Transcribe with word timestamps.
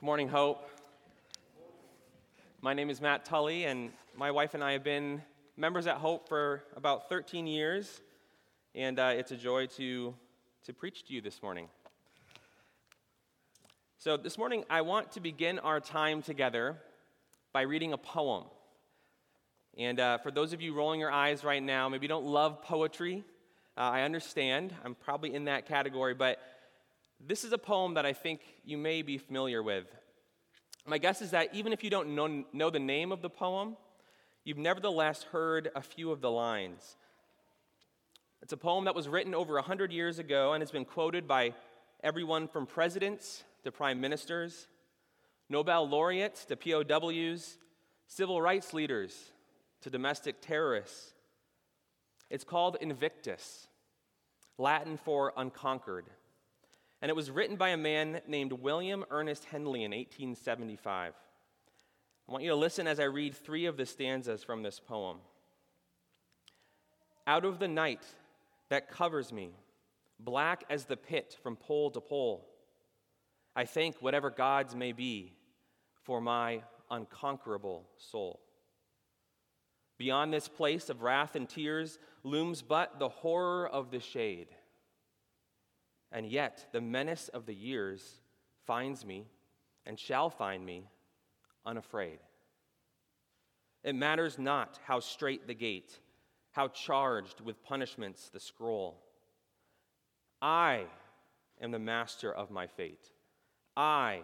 Good 0.00 0.06
morning, 0.06 0.28
Hope. 0.30 0.66
My 2.62 2.72
name 2.72 2.88
is 2.88 3.02
Matt 3.02 3.26
Tully, 3.26 3.64
and 3.64 3.90
my 4.16 4.30
wife 4.30 4.54
and 4.54 4.64
I 4.64 4.72
have 4.72 4.82
been 4.82 5.20
members 5.58 5.86
at 5.86 5.98
Hope 5.98 6.26
for 6.26 6.62
about 6.74 7.10
13 7.10 7.46
years, 7.46 8.00
and 8.74 8.98
uh, 8.98 9.12
it's 9.14 9.30
a 9.30 9.36
joy 9.36 9.66
to, 9.76 10.14
to 10.64 10.72
preach 10.72 11.04
to 11.04 11.12
you 11.12 11.20
this 11.20 11.42
morning. 11.42 11.68
So, 13.98 14.16
this 14.16 14.38
morning, 14.38 14.64
I 14.70 14.80
want 14.80 15.12
to 15.12 15.20
begin 15.20 15.58
our 15.58 15.80
time 15.80 16.22
together 16.22 16.78
by 17.52 17.60
reading 17.60 17.92
a 17.92 17.98
poem. 17.98 18.44
And 19.76 20.00
uh, 20.00 20.16
for 20.16 20.30
those 20.30 20.54
of 20.54 20.62
you 20.62 20.72
rolling 20.72 21.00
your 21.00 21.12
eyes 21.12 21.44
right 21.44 21.62
now, 21.62 21.90
maybe 21.90 22.04
you 22.04 22.08
don't 22.08 22.24
love 22.26 22.62
poetry. 22.62 23.22
Uh, 23.76 23.80
I 23.80 24.00
understand. 24.04 24.74
I'm 24.82 24.94
probably 24.94 25.34
in 25.34 25.44
that 25.44 25.66
category, 25.66 26.14
but 26.14 26.38
this 27.26 27.44
is 27.44 27.52
a 27.52 27.58
poem 27.58 27.94
that 27.94 28.06
I 28.06 28.12
think 28.12 28.40
you 28.64 28.78
may 28.78 29.02
be 29.02 29.18
familiar 29.18 29.62
with. 29.62 29.84
My 30.86 30.98
guess 30.98 31.20
is 31.20 31.32
that 31.32 31.54
even 31.54 31.72
if 31.72 31.84
you 31.84 31.90
don't 31.90 32.14
know, 32.14 32.44
know 32.52 32.70
the 32.70 32.78
name 32.78 33.12
of 33.12 33.20
the 33.20 33.28
poem, 33.28 33.76
you've 34.44 34.58
nevertheless 34.58 35.24
heard 35.24 35.70
a 35.74 35.82
few 35.82 36.10
of 36.10 36.22
the 36.22 36.30
lines. 36.30 36.96
It's 38.42 38.54
a 38.54 38.56
poem 38.56 38.86
that 38.86 38.94
was 38.94 39.06
written 39.06 39.34
over 39.34 39.54
100 39.54 39.92
years 39.92 40.18
ago 40.18 40.54
and 40.54 40.62
has 40.62 40.70
been 40.70 40.86
quoted 40.86 41.28
by 41.28 41.54
everyone 42.02 42.48
from 42.48 42.64
presidents 42.64 43.44
to 43.64 43.70
prime 43.70 44.00
ministers, 44.00 44.66
Nobel 45.50 45.86
laureates 45.86 46.46
to 46.46 46.56
POWs, 46.56 47.58
civil 48.06 48.40
rights 48.40 48.72
leaders 48.72 49.32
to 49.82 49.90
domestic 49.90 50.40
terrorists. 50.40 51.12
It's 52.30 52.44
called 52.44 52.78
Invictus, 52.80 53.66
Latin 54.56 54.96
for 54.96 55.34
unconquered 55.36 56.06
and 57.02 57.08
it 57.08 57.16
was 57.16 57.30
written 57.30 57.56
by 57.56 57.70
a 57.70 57.76
man 57.76 58.20
named 58.26 58.52
William 58.52 59.04
Ernest 59.10 59.44
Henley 59.46 59.84
in 59.84 59.92
1875. 59.92 61.14
I 62.28 62.32
want 62.32 62.44
you 62.44 62.50
to 62.50 62.56
listen 62.56 62.86
as 62.86 63.00
I 63.00 63.04
read 63.04 63.34
three 63.34 63.66
of 63.66 63.76
the 63.76 63.86
stanzas 63.86 64.44
from 64.44 64.62
this 64.62 64.78
poem. 64.78 65.18
Out 67.26 67.44
of 67.44 67.58
the 67.58 67.68
night 67.68 68.02
that 68.68 68.90
covers 68.90 69.32
me, 69.32 69.50
black 70.18 70.64
as 70.68 70.84
the 70.84 70.96
pit 70.96 71.36
from 71.42 71.56
pole 71.56 71.90
to 71.90 72.00
pole, 72.00 72.46
I 73.56 73.64
thank 73.64 73.96
whatever 74.00 74.30
gods 74.30 74.76
may 74.76 74.92
be 74.92 75.34
for 76.02 76.20
my 76.20 76.62
unconquerable 76.90 77.88
soul. 77.96 78.40
Beyond 79.98 80.32
this 80.32 80.48
place 80.48 80.88
of 80.88 81.02
wrath 81.02 81.34
and 81.34 81.48
tears 81.48 81.98
looms 82.22 82.62
but 82.62 82.98
the 82.98 83.08
horror 83.08 83.68
of 83.68 83.90
the 83.90 84.00
shade 84.00 84.48
and 86.12 86.26
yet 86.26 86.66
the 86.72 86.80
menace 86.80 87.28
of 87.28 87.46
the 87.46 87.54
years 87.54 88.20
finds 88.66 89.04
me 89.04 89.26
and 89.86 89.98
shall 89.98 90.30
find 90.30 90.64
me 90.64 90.88
unafraid. 91.64 92.18
It 93.82 93.94
matters 93.94 94.38
not 94.38 94.78
how 94.84 95.00
strait 95.00 95.46
the 95.46 95.54
gate, 95.54 95.98
how 96.50 96.68
charged 96.68 97.40
with 97.40 97.62
punishments 97.62 98.28
the 98.28 98.40
scroll. 98.40 99.02
I 100.42 100.84
am 101.60 101.70
the 101.70 101.78
master 101.78 102.32
of 102.32 102.50
my 102.50 102.66
fate. 102.66 103.10
I 103.76 104.22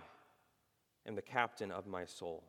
am 1.06 1.14
the 1.14 1.22
captain 1.22 1.70
of 1.70 1.86
my 1.86 2.04
soul. 2.04 2.44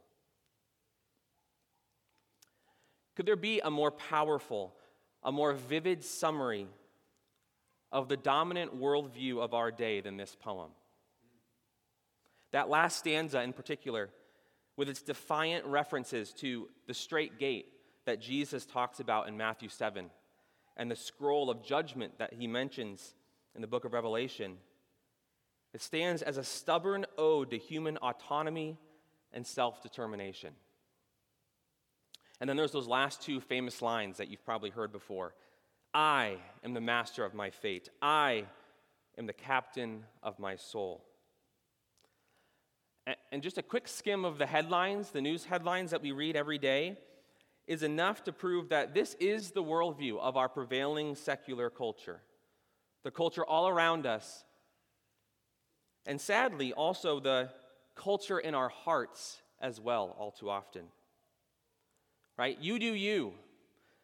Could 3.15 3.25
there 3.25 3.35
be 3.35 3.61
a 3.61 3.71
more 3.71 3.91
powerful, 3.91 4.75
a 5.23 5.31
more 5.31 5.53
vivid 5.53 6.03
summary 6.03 6.67
of 7.91 8.09
the 8.09 8.17
dominant 8.17 8.79
worldview 8.79 9.39
of 9.39 9.53
our 9.53 9.71
day 9.71 10.01
than 10.01 10.17
this 10.17 10.35
poem. 10.35 10.71
That 12.51 12.69
last 12.69 12.97
stanza 12.97 13.41
in 13.41 13.53
particular, 13.53 14.09
with 14.75 14.89
its 14.89 15.01
defiant 15.01 15.65
references 15.65 16.33
to 16.33 16.69
the 16.85 16.93
strait 16.93 17.39
gate 17.39 17.67
that 18.05 18.21
Jesus 18.21 18.65
talks 18.65 18.99
about 18.99 19.27
in 19.27 19.37
Matthew 19.37 19.69
7 19.69 20.09
and 20.77 20.91
the 20.91 20.95
scroll 20.95 21.49
of 21.49 21.63
judgment 21.63 22.19
that 22.19 22.33
he 22.33 22.47
mentions 22.47 23.15
in 23.55 23.61
the 23.61 23.67
book 23.67 23.85
of 23.85 23.93
Revelation, 23.93 24.57
it 25.73 25.81
stands 25.81 26.21
as 26.21 26.37
a 26.37 26.43
stubborn 26.43 27.05
ode 27.17 27.49
to 27.49 27.57
human 27.57 27.97
autonomy 27.97 28.77
and 29.33 29.45
self 29.45 29.81
determination. 29.81 30.53
And 32.39 32.49
then 32.49 32.55
there's 32.55 32.71
those 32.71 32.87
last 32.87 33.21
two 33.21 33.41
famous 33.41 33.81
lines 33.81 34.17
that 34.17 34.29
you've 34.29 34.45
probably 34.45 34.69
heard 34.69 34.91
before 34.91 35.33
I 35.97 36.37
am 36.63 36.75
the 36.75 36.79
master 36.79 37.25
of 37.25 37.33
my 37.33 37.49
fate. 37.49 37.89
I 38.03 38.45
am 39.17 39.25
the 39.25 39.33
captain 39.33 40.03
of 40.21 40.37
my 40.37 40.55
soul. 40.55 41.03
And 43.31 43.41
just 43.41 43.57
a 43.57 43.63
quick 43.63 43.87
skim 43.87 44.23
of 44.23 44.37
the 44.37 44.45
headlines, 44.45 45.09
the 45.09 45.21
news 45.21 45.45
headlines 45.45 45.89
that 45.89 46.03
we 46.03 46.11
read 46.11 46.35
every 46.35 46.59
day, 46.59 46.99
is 47.65 47.81
enough 47.81 48.23
to 48.25 48.31
prove 48.31 48.69
that 48.69 48.93
this 48.93 49.15
is 49.15 49.51
the 49.51 49.63
worldview 49.63 50.19
of 50.19 50.37
our 50.37 50.47
prevailing 50.47 51.15
secular 51.15 51.71
culture. 51.71 52.21
The 53.03 53.09
culture 53.09 53.43
all 53.43 53.67
around 53.67 54.05
us, 54.05 54.45
and 56.05 56.21
sadly, 56.21 56.73
also 56.73 57.19
the 57.19 57.49
culture 57.95 58.37
in 58.37 58.53
our 58.53 58.69
hearts 58.69 59.41
as 59.59 59.81
well, 59.81 60.15
all 60.19 60.29
too 60.29 60.51
often. 60.51 60.83
Right? 62.37 62.59
You 62.61 62.77
do 62.77 62.93
you. 62.93 63.33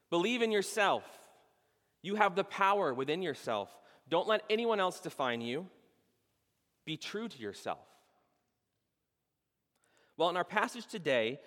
Believe 0.10 0.42
in 0.42 0.52
yourself. 0.52 1.04
You 2.04 2.16
have 2.16 2.36
the 2.36 2.44
power 2.44 2.94
within 2.94 3.24
yourself. 3.24 3.76
Don't 4.10 4.28
let 4.28 4.44
anyone 4.50 4.80
else 4.80 5.00
define 5.00 5.42
you. 5.42 5.68
Be 6.86 6.98
true 6.98 7.28
to 7.28 7.38
yourself. 7.40 7.88
Well, 10.18 10.30
in 10.30 10.38
our 10.38 10.44
passage 10.44 10.86
today, 10.86 11.40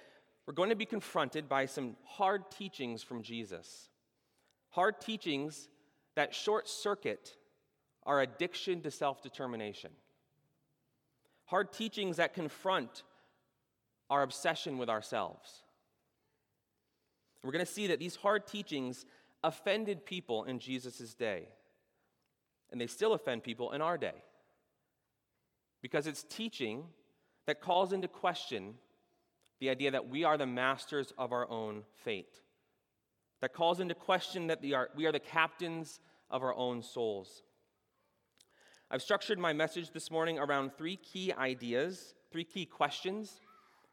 we're 0.47 0.55
going 0.55 0.71
to 0.71 0.77
be 0.77 0.87
confronted 0.87 1.49
by 1.49 1.67
some 1.67 1.97
hard 2.05 2.51
teachings 2.51 3.03
from 3.03 3.23
Jesus. 3.23 3.91
Hard 4.71 5.01
teachings 5.01 5.69
that 6.17 6.35
short 6.35 6.69
circuit 6.69 7.37
our 8.05 8.21
addiction 8.21 8.81
to 8.83 8.91
self 8.91 9.23
determination. 9.23 9.91
Hard 11.45 11.73
teachings 11.73 12.17
that 12.17 12.35
confront 12.35 13.03
our 14.09 14.23
obsession 14.23 14.79
with 14.79 14.89
ourselves. 14.89 15.63
We're 17.43 17.53
going 17.53 17.65
to 17.65 17.71
see 17.71 17.89
that 17.89 17.99
these 17.99 18.17
hard 18.17 18.47
teachings 18.47 19.05
offended 19.47 20.05
people 20.05 20.45
in 20.45 20.59
Jesus' 20.59 21.15
day. 21.15 21.49
And 22.71 22.81
they 22.81 22.89
still 22.89 23.13
offend 23.13 23.45
people 23.45 23.73
in 23.73 23.81
our 23.81 23.97
day. 23.97 24.25
Because 25.81 26.09
it's 26.09 26.25
teaching 26.25 26.85
that 27.47 27.61
calls 27.61 27.93
into 27.93 28.09
question 28.09 28.75
the 29.61 29.71
idea 29.71 29.93
that 29.93 30.09
we 30.09 30.25
are 30.25 30.37
the 30.37 30.47
masters 30.47 31.13
of 31.17 31.33
our 31.33 31.49
own 31.49 31.85
fate, 32.05 32.41
that 33.41 33.55
calls 33.55 33.79
into 33.79 33.95
question 33.95 34.49
that 34.49 34.61
we 34.61 34.75
are, 34.75 34.91
we 34.97 35.07
are 35.07 35.13
the 35.13 35.21
captains 35.21 36.01
of 36.29 36.43
our 36.43 36.55
own 36.55 36.83
souls. 36.83 37.43
I've 38.91 39.03
structured 39.03 39.39
my 39.39 39.53
message 39.53 39.93
this 39.93 40.11
morning 40.11 40.39
around 40.39 40.73
three 40.77 40.97
key 40.97 41.33
ideas, 41.33 42.15
three 42.33 42.45
key 42.45 42.67
questions 42.67 43.41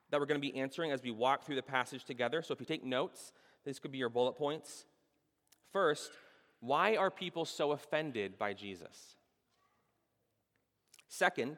that 0.10 0.20
we're 0.20 0.26
going 0.26 0.42
to 0.42 0.48
be 0.48 0.56
answering 0.60 0.92
as 0.92 1.04
we 1.04 1.12
walk 1.12 1.46
through 1.46 1.56
the 1.56 1.64
passage 1.64 2.06
together. 2.06 2.42
So 2.42 2.54
if 2.54 2.60
you 2.60 2.66
take 2.66 2.84
notes, 2.84 3.34
this 3.66 3.80
could 3.80 3.92
be 3.92 4.00
your 4.00 4.10
bullet 4.10 4.34
points. 4.34 4.86
First, 5.74 6.12
why 6.60 6.96
are 6.96 7.10
people 7.12 7.44
so 7.44 7.72
offended 7.72 8.38
by 8.38 8.54
Jesus? 8.54 9.18
Second, 11.10 11.58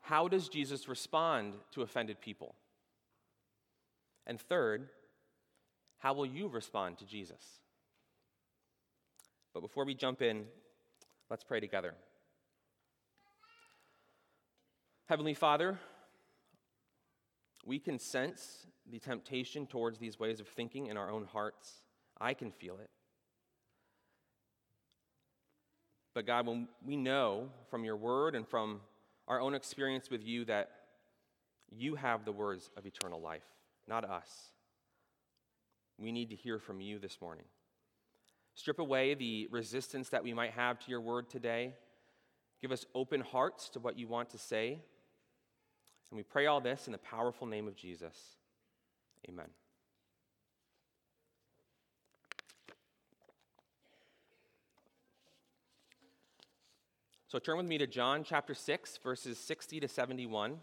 how 0.00 0.28
does 0.28 0.48
Jesus 0.48 0.88
respond 0.88 1.54
to 1.72 1.82
offended 1.82 2.20
people? 2.20 2.54
And 4.26 4.40
third, 4.40 4.88
how 5.98 6.14
will 6.14 6.26
you 6.26 6.48
respond 6.48 6.98
to 6.98 7.04
Jesus? 7.04 7.60
But 9.52 9.60
before 9.60 9.84
we 9.84 9.94
jump 9.94 10.22
in, 10.22 10.44
let's 11.28 11.44
pray 11.44 11.60
together. 11.60 11.94
Heavenly 15.06 15.34
Father, 15.34 15.78
we 17.66 17.78
can 17.78 17.98
sense 17.98 18.66
the 18.90 18.98
temptation 18.98 19.66
towards 19.66 19.98
these 19.98 20.18
ways 20.18 20.40
of 20.40 20.48
thinking 20.48 20.86
in 20.86 20.96
our 20.96 21.10
own 21.10 21.24
hearts. 21.24 21.82
I 22.20 22.34
can 22.34 22.50
feel 22.50 22.76
it. 22.76 22.90
But 26.14 26.26
God, 26.26 26.46
when 26.46 26.68
we 26.84 26.96
know 26.96 27.48
from 27.70 27.84
your 27.84 27.96
word 27.96 28.34
and 28.34 28.46
from 28.46 28.80
our 29.26 29.40
own 29.40 29.54
experience 29.54 30.10
with 30.10 30.24
you 30.24 30.44
that 30.44 30.70
you 31.70 31.96
have 31.96 32.24
the 32.24 32.32
words 32.32 32.70
of 32.76 32.86
eternal 32.86 33.20
life, 33.20 33.42
not 33.88 34.08
us, 34.08 34.28
we 35.98 36.12
need 36.12 36.30
to 36.30 36.36
hear 36.36 36.58
from 36.58 36.80
you 36.80 36.98
this 36.98 37.20
morning. 37.20 37.44
Strip 38.54 38.78
away 38.78 39.14
the 39.14 39.48
resistance 39.50 40.08
that 40.10 40.22
we 40.22 40.32
might 40.32 40.52
have 40.52 40.78
to 40.78 40.90
your 40.90 41.00
word 41.00 41.28
today. 41.28 41.74
Give 42.62 42.70
us 42.70 42.86
open 42.94 43.20
hearts 43.20 43.68
to 43.70 43.80
what 43.80 43.98
you 43.98 44.06
want 44.06 44.30
to 44.30 44.38
say. 44.38 44.80
And 46.10 46.16
we 46.16 46.22
pray 46.22 46.46
all 46.46 46.60
this 46.60 46.86
in 46.86 46.92
the 46.92 46.98
powerful 46.98 47.46
name 47.46 47.66
of 47.66 47.74
Jesus. 47.74 48.16
Amen. 49.28 49.48
So 57.34 57.40
turn 57.40 57.56
with 57.56 57.66
me 57.66 57.78
to 57.78 57.88
John 57.88 58.22
chapter 58.22 58.54
6, 58.54 58.98
verses 58.98 59.38
60 59.38 59.80
to 59.80 59.88
71. 59.88 60.60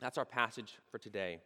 That's 0.00 0.16
our 0.16 0.24
passage 0.24 0.78
for 0.90 0.96
today. 0.96 1.40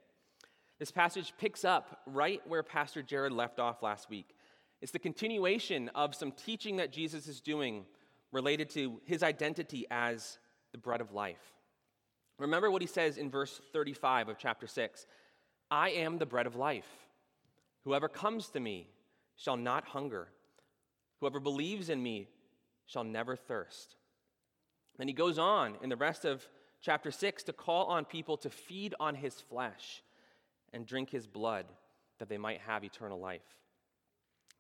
This 0.79 0.93
passage 0.93 1.35
picks 1.37 1.65
up 1.65 2.03
right 2.06 2.41
where 2.47 2.62
Pastor 2.62 3.03
Jared 3.03 3.33
left 3.33 3.59
off 3.59 3.83
last 3.83 4.09
week. 4.09 4.37
It's 4.81 4.93
the 4.93 5.01
continuation 5.01 5.91
of 5.97 6.15
some 6.15 6.31
teaching 6.31 6.77
that 6.77 6.93
Jesus 6.93 7.27
is 7.27 7.41
doing 7.41 7.85
related 8.31 8.71
to 8.71 9.01
his 9.05 9.25
identity 9.25 9.87
as 9.91 10.39
the 10.71 10.79
bread 10.79 11.01
of 11.01 11.11
life. 11.11 11.53
Remember 12.39 12.71
what 12.71 12.81
he 12.81 12.87
says 12.87 13.17
in 13.17 13.33
verse 13.33 13.61
35 13.73 14.29
of 14.29 14.39
chapter 14.39 14.69
6 14.69 15.05
I 15.69 15.91
am 15.91 16.19
the 16.19 16.27
bread 16.27 16.47
of 16.47 16.55
life. 16.55 17.09
Whoever 17.83 18.06
comes 18.09 18.51
to 18.51 18.61
me 18.61 18.87
shall 19.35 19.56
not 19.56 19.85
hunger. 19.85 20.29
Whoever 21.19 21.41
believes 21.41 21.89
in 21.91 22.01
me 22.01 22.29
shall 22.87 23.03
never 23.03 23.35
thirst. 23.35 23.97
Then 24.99 25.08
he 25.08 25.14
goes 25.14 25.38
on 25.38 25.75
in 25.82 25.88
the 25.88 25.96
rest 25.96 26.25
of 26.25 26.46
chapter 26.81 27.11
6 27.11 27.43
to 27.44 27.52
call 27.52 27.87
on 27.87 28.05
people 28.05 28.37
to 28.38 28.50
feed 28.50 28.94
on 29.00 29.14
his 29.14 29.41
flesh 29.41 30.02
and 30.73 30.87
drink 30.87 31.11
his 31.11 31.26
blood 31.26 31.67
that 32.19 32.29
they 32.29 32.38
might 32.38 32.61
have 32.61 32.85
eternal 32.85 33.19
life. 33.19 33.43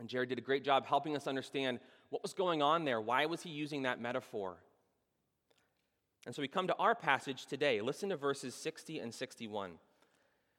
And 0.00 0.08
Jared 0.08 0.28
did 0.28 0.38
a 0.38 0.42
great 0.42 0.64
job 0.64 0.86
helping 0.86 1.14
us 1.16 1.26
understand 1.26 1.78
what 2.10 2.22
was 2.22 2.32
going 2.32 2.62
on 2.62 2.84
there. 2.84 3.00
Why 3.00 3.26
was 3.26 3.42
he 3.42 3.50
using 3.50 3.82
that 3.82 4.00
metaphor? 4.00 4.56
And 6.26 6.34
so 6.34 6.42
we 6.42 6.48
come 6.48 6.66
to 6.66 6.76
our 6.76 6.94
passage 6.94 7.46
today. 7.46 7.80
Listen 7.80 8.08
to 8.08 8.16
verses 8.16 8.54
60 8.54 8.98
and 8.98 9.12
61. 9.12 9.72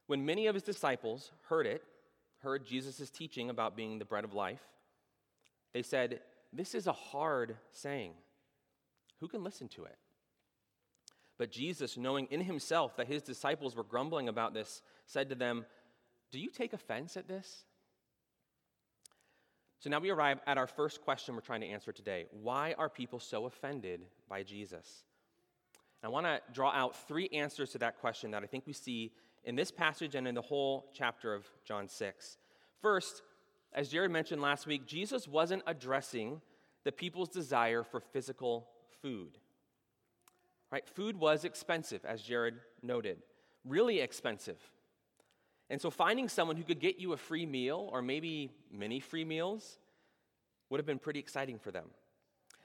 When 0.07 0.25
many 0.25 0.48
of 0.48 0.54
his 0.54 0.63
disciples 0.63 1.31
heard 1.50 1.66
it, 1.66 1.83
heard 2.39 2.66
Jesus' 2.66 3.10
teaching 3.10 3.50
about 3.50 3.75
being 3.75 3.98
the 3.98 4.06
bread 4.06 4.24
of 4.24 4.33
life, 4.33 4.62
they 5.74 5.81
said, 5.81 6.22
This 6.54 6.75
is 6.75 6.88
a 6.88 6.94
hard 6.94 7.57
saying. 7.72 8.13
Who 9.20 9.28
can 9.28 9.44
listen 9.44 9.68
to 9.70 9.86
it? 9.86 9.98
But 11.38 11.52
Jesus, 11.52 11.98
knowing 11.98 12.28
in 12.32 12.42
himself 12.42 12.96
that 12.98 13.08
his 13.08 13.22
disciples 13.22 13.76
were 13.76 13.84
grumbling 13.84 14.30
about 14.30 14.54
this, 14.54 14.82
said 15.06 15.30
to 15.30 15.36
them, 15.36 15.66
Do 16.32 16.40
you 16.40 16.50
take 16.50 16.74
offense 16.74 17.18
at 17.18 17.28
this? 17.28 17.66
So 19.80 19.90
now 19.90 20.00
we 20.00 20.10
arrive 20.10 20.40
at 20.48 20.58
our 20.58 20.68
first 20.68 21.02
question 21.02 21.36
we're 21.36 21.42
trying 21.42 21.62
to 21.62 21.68
answer 21.68 21.92
today. 21.92 22.26
Why 22.32 22.74
are 22.78 22.90
people 22.90 23.20
so 23.20 23.46
offended 23.46 24.06
by 24.28 24.44
Jesus? 24.44 25.04
I 26.04 26.08
want 26.08 26.26
to 26.26 26.40
draw 26.54 26.72
out 26.72 26.96
three 27.08 27.28
answers 27.30 27.72
to 27.72 27.80
that 27.80 28.00
question 28.00 28.32
that 28.32 28.44
I 28.44 28.46
think 28.46 28.66
we 28.66 28.74
see 28.74 29.12
in 29.44 29.56
this 29.56 29.72
passage 29.72 30.16
and 30.16 30.28
in 30.28 30.36
the 30.36 30.42
whole 30.42 30.92
chapter 30.94 31.34
of 31.34 31.46
John 31.66 31.88
6. 31.88 32.38
First, 32.82 33.22
as 33.74 33.90
Jared 33.90 34.12
mentioned 34.12 34.42
last 34.42 34.68
week, 34.68 34.86
Jesus 34.86 35.28
wasn't 35.28 35.64
addressing 35.68 36.42
the 36.84 36.92
people's 36.92 37.30
desire 37.30 37.84
for 37.84 38.00
physical 38.00 38.68
food. 39.06 39.38
Right? 40.72 40.88
Food 40.90 41.16
was 41.16 41.46
expensive, 41.46 42.04
as 42.06 42.24
Jared 42.24 42.56
noted, 42.81 43.19
really 43.63 44.00
expensive. 44.00 44.57
And 45.69 45.80
so 45.80 45.92
finding 45.92 46.28
someone 46.28 46.57
who 46.57 46.63
could 46.63 46.80
get 46.80 46.98
you 46.98 47.13
a 47.13 47.18
free 47.18 47.46
meal 47.46 47.88
or 47.92 48.02
maybe 48.02 48.50
many 48.72 49.00
free 49.00 49.24
meals 49.24 49.78
would 50.72 50.80
have 50.80 50.88
been 50.88 50.98
pretty 50.98 51.19
exciting 51.19 51.60
for 51.60 51.69
them. 51.69 51.86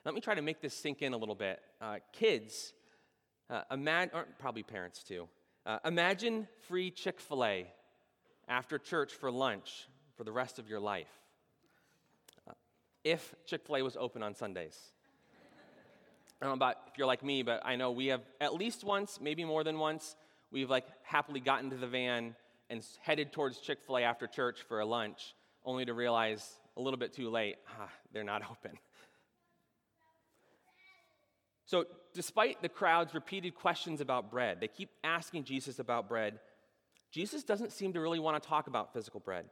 Let 0.06 0.14
me 0.14 0.22
try 0.22 0.34
to 0.34 0.40
make 0.40 0.62
this 0.62 0.72
sink 0.72 1.02
in 1.02 1.12
a 1.12 1.16
little 1.19 1.34
bit. 1.34 1.60
Uh, 1.78 1.96
kids, 2.10 2.72
uh, 3.50 3.62
imagine, 3.70 4.10
or 4.14 4.26
probably 4.38 4.62
parents 4.62 5.02
too, 5.02 5.28
uh, 5.66 5.78
imagine 5.84 6.48
free 6.69 6.90
Chick 6.90 7.20
fil 7.20 7.44
A 7.44 7.66
after 8.48 8.78
church 8.78 9.12
for 9.12 9.31
lunch 9.31 9.88
for 10.16 10.25
the 10.25 10.32
rest 10.32 10.58
of 10.58 10.70
your 10.70 10.81
life. 10.81 11.20
Uh, 12.48 12.54
if 13.04 13.34
Chick 13.44 13.66
fil 13.66 13.76
A 13.76 13.82
was 13.82 13.98
open 13.98 14.22
on 14.22 14.34
Sundays. 14.34 14.78
I 16.40 16.46
don't 16.46 16.52
know 16.52 16.64
about 16.64 16.76
if 16.90 16.96
you're 16.96 17.06
like 17.06 17.22
me, 17.22 17.42
but 17.42 17.60
I 17.64 17.76
know 17.76 17.90
we 17.90 18.06
have 18.06 18.22
at 18.40 18.54
least 18.54 18.82
once, 18.82 19.19
maybe 19.20 19.44
more 19.44 19.62
than 19.62 19.78
once, 19.78 20.16
we've 20.50 20.70
like 20.70 20.87
happily 21.02 21.40
gotten 21.40 21.70
to 21.70 21.76
the 21.76 21.87
van 21.87 22.34
and 22.70 22.82
headed 23.02 23.32
towards 23.32 23.58
Chick 23.58 23.78
fil 23.87 23.98
A 23.98 24.02
after 24.02 24.26
church 24.26 24.60
for 24.66 24.81
a 24.81 24.87
lunch, 24.87 25.34
only 25.64 25.84
to 25.84 25.92
realize 25.92 26.58
a 26.76 26.81
little 26.81 26.98
bit 26.98 27.12
too 27.12 27.28
late, 27.28 27.56
ah, 27.81 27.90
they're 28.12 28.25
not 28.25 28.42
open. 28.50 28.78
So, 31.66 31.84
despite 32.14 32.62
the 32.62 32.69
crowd's 32.69 33.14
repeated 33.14 33.54
questions 33.54 34.00
about 34.00 34.31
bread, 34.31 34.58
they 34.60 34.66
keep 34.66 34.90
asking 35.04 35.44
Jesus 35.44 35.78
about 35.78 36.08
bread. 36.08 36.40
Jesus 37.12 37.44
doesn't 37.44 37.72
seem 37.72 37.93
to 37.93 38.00
really 38.00 38.19
want 38.19 38.43
to 38.43 38.48
talk 38.48 38.66
about 38.66 38.93
physical 38.93 39.20
bread, 39.20 39.44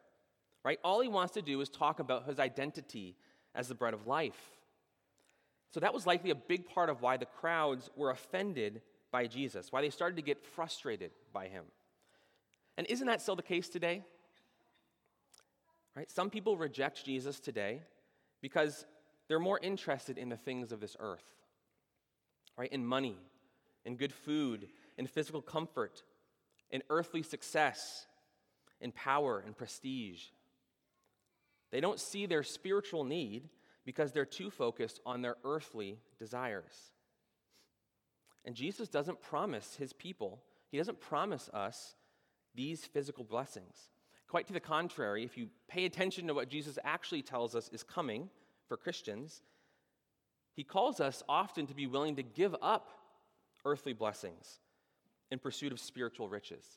right? 0.65 0.79
All 0.83 1.01
he 1.01 1.09
wants 1.09 1.35
to 1.35 1.43
do 1.43 1.61
is 1.61 1.69
talk 1.69 2.01
about 2.01 2.27
his 2.27 2.41
identity 2.41 3.15
as 3.55 3.69
the 3.69 3.75
bread 3.75 3.95
of 3.95 4.07
life. 4.07 4.58
So, 5.71 5.81
that 5.81 5.93
was 5.93 6.07
likely 6.07 6.31
a 6.31 6.35
big 6.35 6.67
part 6.67 6.89
of 6.89 7.03
why 7.03 7.17
the 7.17 7.27
crowds 7.27 7.91
were 7.97 8.11
offended 8.11 8.81
by 9.11 9.27
Jesus, 9.27 9.73
why 9.73 9.83
they 9.83 9.91
started 9.91 10.17
to 10.17 10.23
get 10.23 10.45
frustrated 10.45 11.11
by 11.33 11.49
him. 11.49 11.65
And 12.77 12.87
isn't 12.87 13.07
that 13.07 13.21
still 13.21 13.37
the 13.37 13.43
case 13.43 13.69
today? 13.69 14.03
Right? 15.97 16.11
Some 16.11 16.31
people 16.31 16.57
reject 16.57 17.05
Jesus 17.05 17.41
today 17.41 17.81
because 18.41 18.87
they're 19.29 19.41
more 19.41 19.59
interested 19.61 20.17
in 20.17 20.29
the 20.29 20.37
things 20.37 20.73
of 20.73 20.81
this 20.81 20.97
earth, 21.01 21.25
right? 22.57 22.73
In 22.73 22.87
money, 22.87 23.17
in 23.85 23.97
good 23.97 24.13
food, 24.13 24.69
in 24.97 25.07
physical 25.07 25.43
comfort, 25.43 26.03
in 26.71 26.83
earthly 26.89 27.23
success, 27.23 28.07
in 28.81 28.93
power 28.93 29.43
and 29.45 29.57
prestige. 29.57 30.23
They 31.71 31.81
don't 31.81 32.01
see 32.01 32.27
their 32.27 32.43
spiritual 32.43 33.05
need 33.05 33.49
because 33.89 34.13
they're 34.13 34.27
too 34.27 34.51
focused 34.51 35.01
on 35.07 35.23
their 35.23 35.37
earthly 35.45 35.97
desires. 36.19 36.93
And 38.45 38.55
Jesus 38.55 38.87
doesn't 38.87 39.23
promise 39.23 39.77
his 39.77 39.95
people, 39.95 40.43
he 40.71 40.77
doesn't 40.77 41.01
promise 41.01 41.49
us 41.55 41.95
these 42.55 42.85
physical 42.85 43.25
blessings. 43.25 43.89
Quite 44.29 44.47
to 44.49 44.53
the 44.53 44.61
contrary, 44.61 45.25
if 45.25 45.39
you 45.39 45.49
pay 45.69 45.87
attention 45.87 46.27
to 46.27 46.35
what 46.35 46.51
Jesus 46.51 46.79
actually 46.85 47.23
tells 47.23 47.55
us 47.57 47.71
is 47.73 47.83
coming 47.83 48.29
for 48.67 48.77
Christians, 48.77 49.41
he 50.53 50.65
calls 50.65 51.01
us 51.01 51.23
often 51.27 51.67
to 51.67 51.75
be 51.75 51.87
willing 51.87 52.17
to 52.17 52.23
give 52.23 52.55
up 52.61 52.91
earthly 53.65 53.95
blessings 53.95 54.61
in 55.31 55.39
pursuit 55.39 55.73
of 55.73 55.81
spiritual 55.81 56.29
riches. 56.29 56.77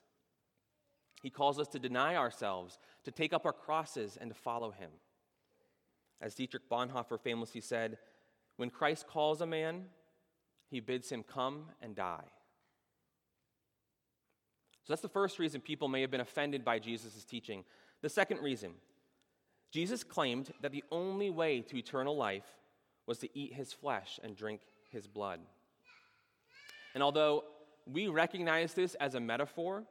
He 1.22 1.30
calls 1.30 1.60
us 1.60 1.68
to 1.68 1.78
deny 1.80 2.16
ourselves, 2.16 2.80
to 3.04 3.12
take 3.12 3.34
up 3.34 3.46
our 3.46 3.52
crosses, 3.52 4.18
and 4.22 4.30
to 4.30 4.34
follow 4.34 4.72
him. 4.72 4.92
As 6.22 6.36
Dietrich 6.36 6.70
Bonhoeffer 6.70 7.20
famously 7.20 7.62
said, 7.62 7.98
when 8.58 8.70
Christ 8.70 9.08
calls 9.08 9.42
a 9.42 9.46
man, 9.46 9.86
he 10.70 10.80
bids 10.80 11.10
him 11.10 11.24
come 11.24 11.66
and 11.82 11.96
die. 11.96 12.32
So 14.84 14.94
that's 14.94 15.02
the 15.02 15.10
first 15.10 15.40
reason 15.40 15.62
people 15.62 15.88
may 15.88 16.02
have 16.02 16.12
been 16.12 16.22
offended 16.22 16.64
by 16.64 16.80
Jesus' 16.80 17.26
teaching. 17.26 17.64
The 18.02 18.10
second 18.10 18.42
reason 18.42 18.72
Jesus 19.72 20.04
claimed 20.04 20.52
that 20.62 20.72
the 20.72 20.84
only 20.92 21.30
way 21.30 21.62
to 21.62 21.78
eternal 21.78 22.16
life 22.16 22.58
was 23.08 23.18
to 23.20 23.30
eat 23.38 23.54
his 23.54 23.74
flesh 23.74 24.20
and 24.22 24.36
drink 24.36 24.62
his 24.90 25.08
blood. 25.08 25.40
And 26.94 27.02
although 27.02 27.46
we 27.86 28.08
recognize 28.08 28.74
this 28.74 28.96
as 28.96 29.16
a 29.16 29.20
metaphor, 29.20 29.84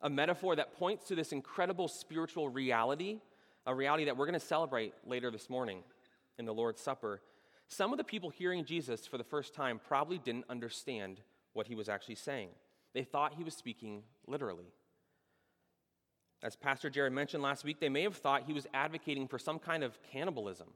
a 0.00 0.10
metaphor 0.10 0.56
that 0.56 0.76
points 0.76 1.06
to 1.08 1.14
this 1.14 1.32
incredible 1.32 1.86
spiritual 1.86 2.48
reality, 2.48 3.20
a 3.66 3.74
reality 3.74 4.04
that 4.04 4.16
we're 4.16 4.26
going 4.26 4.38
to 4.38 4.46
celebrate 4.46 4.92
later 5.06 5.30
this 5.30 5.48
morning 5.48 5.82
in 6.38 6.44
the 6.44 6.54
Lord's 6.54 6.80
Supper, 6.80 7.20
some 7.68 7.92
of 7.92 7.98
the 7.98 8.04
people 8.04 8.30
hearing 8.30 8.64
Jesus 8.64 9.06
for 9.06 9.18
the 9.18 9.24
first 9.24 9.54
time 9.54 9.80
probably 9.86 10.18
didn't 10.18 10.44
understand 10.50 11.20
what 11.54 11.66
he 11.66 11.74
was 11.74 11.88
actually 11.88 12.16
saying. 12.16 12.48
They 12.92 13.04
thought 13.04 13.34
he 13.34 13.44
was 13.44 13.54
speaking 13.54 14.02
literally. 14.26 14.66
As 16.42 16.56
Pastor 16.56 16.90
Jared 16.90 17.12
mentioned 17.12 17.42
last 17.42 17.64
week, 17.64 17.80
they 17.80 17.88
may 17.88 18.02
have 18.02 18.16
thought 18.16 18.42
he 18.46 18.52
was 18.52 18.66
advocating 18.74 19.28
for 19.28 19.38
some 19.38 19.58
kind 19.58 19.82
of 19.82 19.98
cannibalism. 20.12 20.68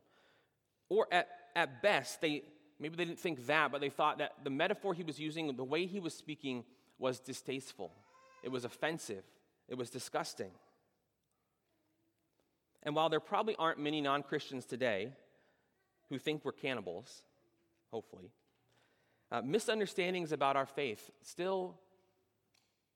Or 0.89 1.07
at, 1.13 1.29
at 1.55 1.83
best, 1.83 2.23
they 2.23 2.43
maybe 2.81 2.97
they 2.97 3.05
didn't 3.05 3.19
think 3.19 3.47
that, 3.47 3.71
but 3.71 3.81
they 3.81 3.91
thought 3.91 4.19
that 4.19 4.33
the 4.45 4.51
metaphor 4.51 4.95
he 4.95 5.03
was 5.03 5.19
using, 5.19 5.55
the 5.55 5.65
way 5.65 5.85
he 5.87 6.01
was 6.01 6.15
speaking, 6.15 6.65
was 6.99 7.21
distasteful. 7.21 7.93
It 8.43 8.51
was 8.51 8.65
offensive. 8.65 9.25
It 9.69 9.77
was 9.77 9.91
disgusting. 9.91 10.51
And 12.83 12.95
while 12.95 13.09
there 13.09 13.21
probably 13.21 13.57
aren't 13.59 13.79
many 13.79 14.01
non 14.01 14.23
Christians 14.23 14.65
today 14.65 15.13
who 16.11 16.19
think 16.19 16.45
we're 16.45 16.53
cannibals, 16.53 17.23
hopefully, 17.91 18.31
uh, 19.31 19.43
misunderstandings 19.43 20.33
about 20.33 20.57
our 20.57 20.67
faith 20.67 21.11
still 21.23 21.79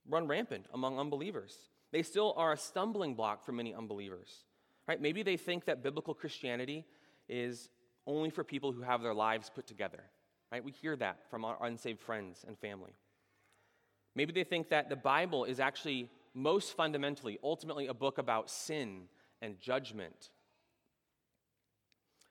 run 0.09 0.27
rampant 0.27 0.67
among 0.73 0.99
unbelievers. 0.99 1.57
They 1.91 2.03
still 2.03 2.35
are 2.37 2.53
a 2.53 2.57
stumbling 2.57 3.15
block 3.15 3.45
for 3.45 3.53
many 3.53 3.75
unbelievers. 3.75 4.45
Right? 4.89 5.01
Maybe 5.01 5.23
they 5.23 5.37
think 5.37 5.67
that 5.67 5.83
biblical 5.83 6.15
Christianity 6.15 6.85
is 7.29 7.71
only 8.07 8.31
for 8.31 8.43
people 8.43 8.73
who 8.73 8.83
have 8.83 9.03
their 9.03 9.15
lives 9.15 9.51
put 9.55 9.67
together. 9.67 10.03
Right? 10.51 10.65
We 10.65 10.73
hear 10.73 10.97
that 10.97 11.31
from 11.31 11.45
our 11.45 11.57
unsaved 11.65 12.01
friends 12.01 12.45
and 12.47 12.59
family. 12.59 12.93
Maybe 14.15 14.33
they 14.33 14.45
think 14.45 14.71
that 14.71 14.89
the 14.89 14.97
Bible 14.97 15.45
is 15.45 15.61
actually 15.61 16.11
most 16.35 16.77
fundamentally, 16.77 17.39
ultimately, 17.43 17.87
a 17.87 17.95
book 17.95 18.19
about 18.19 18.51
sin 18.51 19.03
and 19.43 19.59
judgment. 19.61 20.31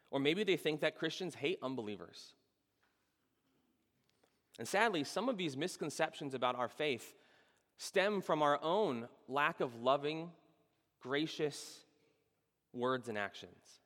Or 0.10 0.20
maybe 0.20 0.44
they 0.44 0.58
think 0.58 0.82
that 0.82 0.98
Christians 0.98 1.36
hate 1.36 1.60
unbelievers. 1.62 2.34
And 4.58 4.68
sadly, 4.68 5.04
some 5.04 5.30
of 5.30 5.38
these 5.38 5.56
misconceptions 5.56 6.34
about 6.34 6.56
our 6.56 6.68
faith 6.68 7.14
stem 7.78 8.22
from 8.22 8.42
our 8.42 8.60
own 8.62 9.08
lack 9.28 9.60
of 9.60 9.76
loving, 9.76 10.30
gracious 11.02 11.80
words 12.74 13.10
and 13.10 13.18
actions. 13.18 13.80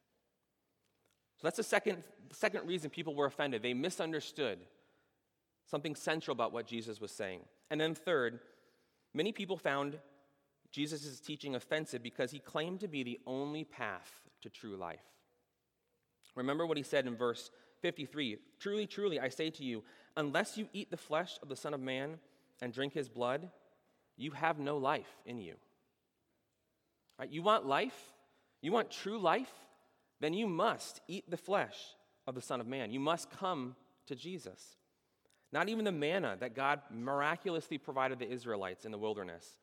So 1.37 1.47
that's 1.47 1.57
the 1.57 1.63
second, 1.63 2.03
second 2.31 2.67
reason 2.67 2.89
people 2.89 3.15
were 3.15 3.25
offended. 3.25 3.61
They 3.61 3.73
misunderstood 3.73 4.59
something 5.65 5.95
central 5.95 6.33
about 6.33 6.53
what 6.53 6.67
Jesus 6.67 7.01
was 7.01 7.11
saying. 7.11 7.41
And 7.69 7.79
then, 7.79 7.95
third, 7.95 8.39
many 9.13 9.31
people 9.31 9.57
found 9.57 9.97
Jesus' 10.75 11.21
teaching 11.21 11.55
offensive 11.55 12.03
because 12.03 12.31
he 12.31 12.39
claimed 12.39 12.81
to 12.81 12.89
be 12.89 13.01
the 13.01 13.19
only 13.25 13.63
path 13.63 14.11
to 14.41 14.49
true 14.49 14.75
life. 14.75 14.99
Remember 16.35 16.65
what 16.65 16.75
he 16.75 16.83
said 16.83 17.07
in 17.07 17.15
verse 17.15 17.49
53 17.81 18.37
Truly, 18.59 18.85
truly, 18.85 19.17
I 19.17 19.29
say 19.29 19.49
to 19.51 19.63
you, 19.63 19.83
unless 20.17 20.57
you 20.57 20.67
eat 20.73 20.91
the 20.91 20.97
flesh 20.97 21.39
of 21.41 21.47
the 21.47 21.55
Son 21.55 21.73
of 21.73 21.79
Man 21.79 22.19
and 22.61 22.73
drink 22.73 22.93
his 22.93 23.07
blood, 23.07 23.49
you 24.17 24.31
have 24.31 24.59
no 24.59 24.75
life 24.77 25.21
in 25.25 25.39
you. 25.39 25.55
Right? 27.17 27.31
You 27.31 27.41
want 27.41 27.65
life? 27.65 28.11
You 28.61 28.73
want 28.73 28.91
true 28.91 29.17
life? 29.17 29.53
Then 30.19 30.33
you 30.33 30.45
must 30.45 30.99
eat 31.07 31.29
the 31.29 31.37
flesh 31.37 31.77
of 32.27 32.35
the 32.35 32.41
Son 32.41 32.59
of 32.59 32.67
Man. 32.67 32.91
You 32.91 32.99
must 32.99 33.29
come 33.29 33.77
to 34.07 34.15
Jesus. 34.15 34.75
Not 35.53 35.69
even 35.69 35.85
the 35.85 35.91
manna 35.93 36.35
that 36.41 36.53
God 36.53 36.81
miraculously 36.91 37.77
provided 37.77 38.19
the 38.19 38.29
Israelites 38.29 38.83
in 38.83 38.91
the 38.91 38.97
wilderness, 38.97 39.55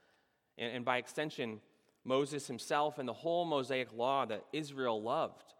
and, 0.58 0.76
and 0.76 0.84
by 0.84 0.98
extension, 0.98 1.60
Moses 2.04 2.46
himself 2.46 2.98
and 2.98 3.08
the 3.08 3.12
whole 3.12 3.44
Mosaic 3.44 3.92
law 3.94 4.26
that 4.26 4.44
Israel 4.52 5.02
loved, 5.02 5.54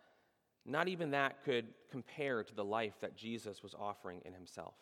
not 0.66 0.88
even 0.88 1.12
that 1.12 1.44
could 1.44 1.66
compare 1.90 2.42
to 2.42 2.54
the 2.54 2.64
life 2.64 2.94
that 3.00 3.16
Jesus 3.16 3.62
was 3.62 3.74
offering 3.74 4.20
in 4.24 4.32
himself. 4.32 4.74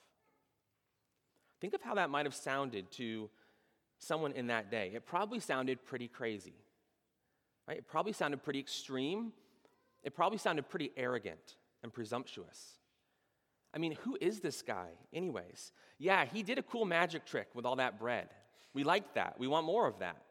Think 1.61 1.75
of 1.75 1.83
how 1.83 1.95
that 1.95 2.11
might 2.11 2.27
have 2.27 2.35
sounded 2.35 2.91
to 2.93 3.29
someone 3.99 4.33
in 4.33 4.47
that 4.47 4.71
day. 4.71 4.93
It 4.95 5.05
probably 5.05 5.41
sounded 5.41 5.85
pretty 5.85 6.09
crazy. 6.09 6.55
Right? 7.69 7.79
It 7.79 7.87
probably 7.87 8.13
sounded 8.13 8.43
pretty 8.43 8.59
extreme. 8.59 9.33
It 10.03 10.15
probably 10.15 10.39
sounded 10.39 10.69
pretty 10.69 10.91
arrogant 10.97 11.57
and 11.83 11.93
presumptuous. 11.93 12.79
I 13.73 13.79
mean, 13.79 13.97
who 14.03 14.17
is 14.21 14.41
this 14.41 14.63
guy, 14.63 14.89
anyways? 15.13 15.73
Yeah, 15.99 16.25
he 16.25 16.43
did 16.43 16.59
a 16.59 16.63
cool 16.63 16.85
magic 16.85 17.27
trick 17.27 17.49
with 17.55 17.67
all 17.67 17.77
that 17.77 17.99
bread. 17.99 18.29
We 18.75 18.85
like 18.85 19.15
that. 19.15 19.37
We 19.39 19.49
want 19.49 19.67
more 19.67 19.87
of 19.87 19.99
that. 19.99 20.23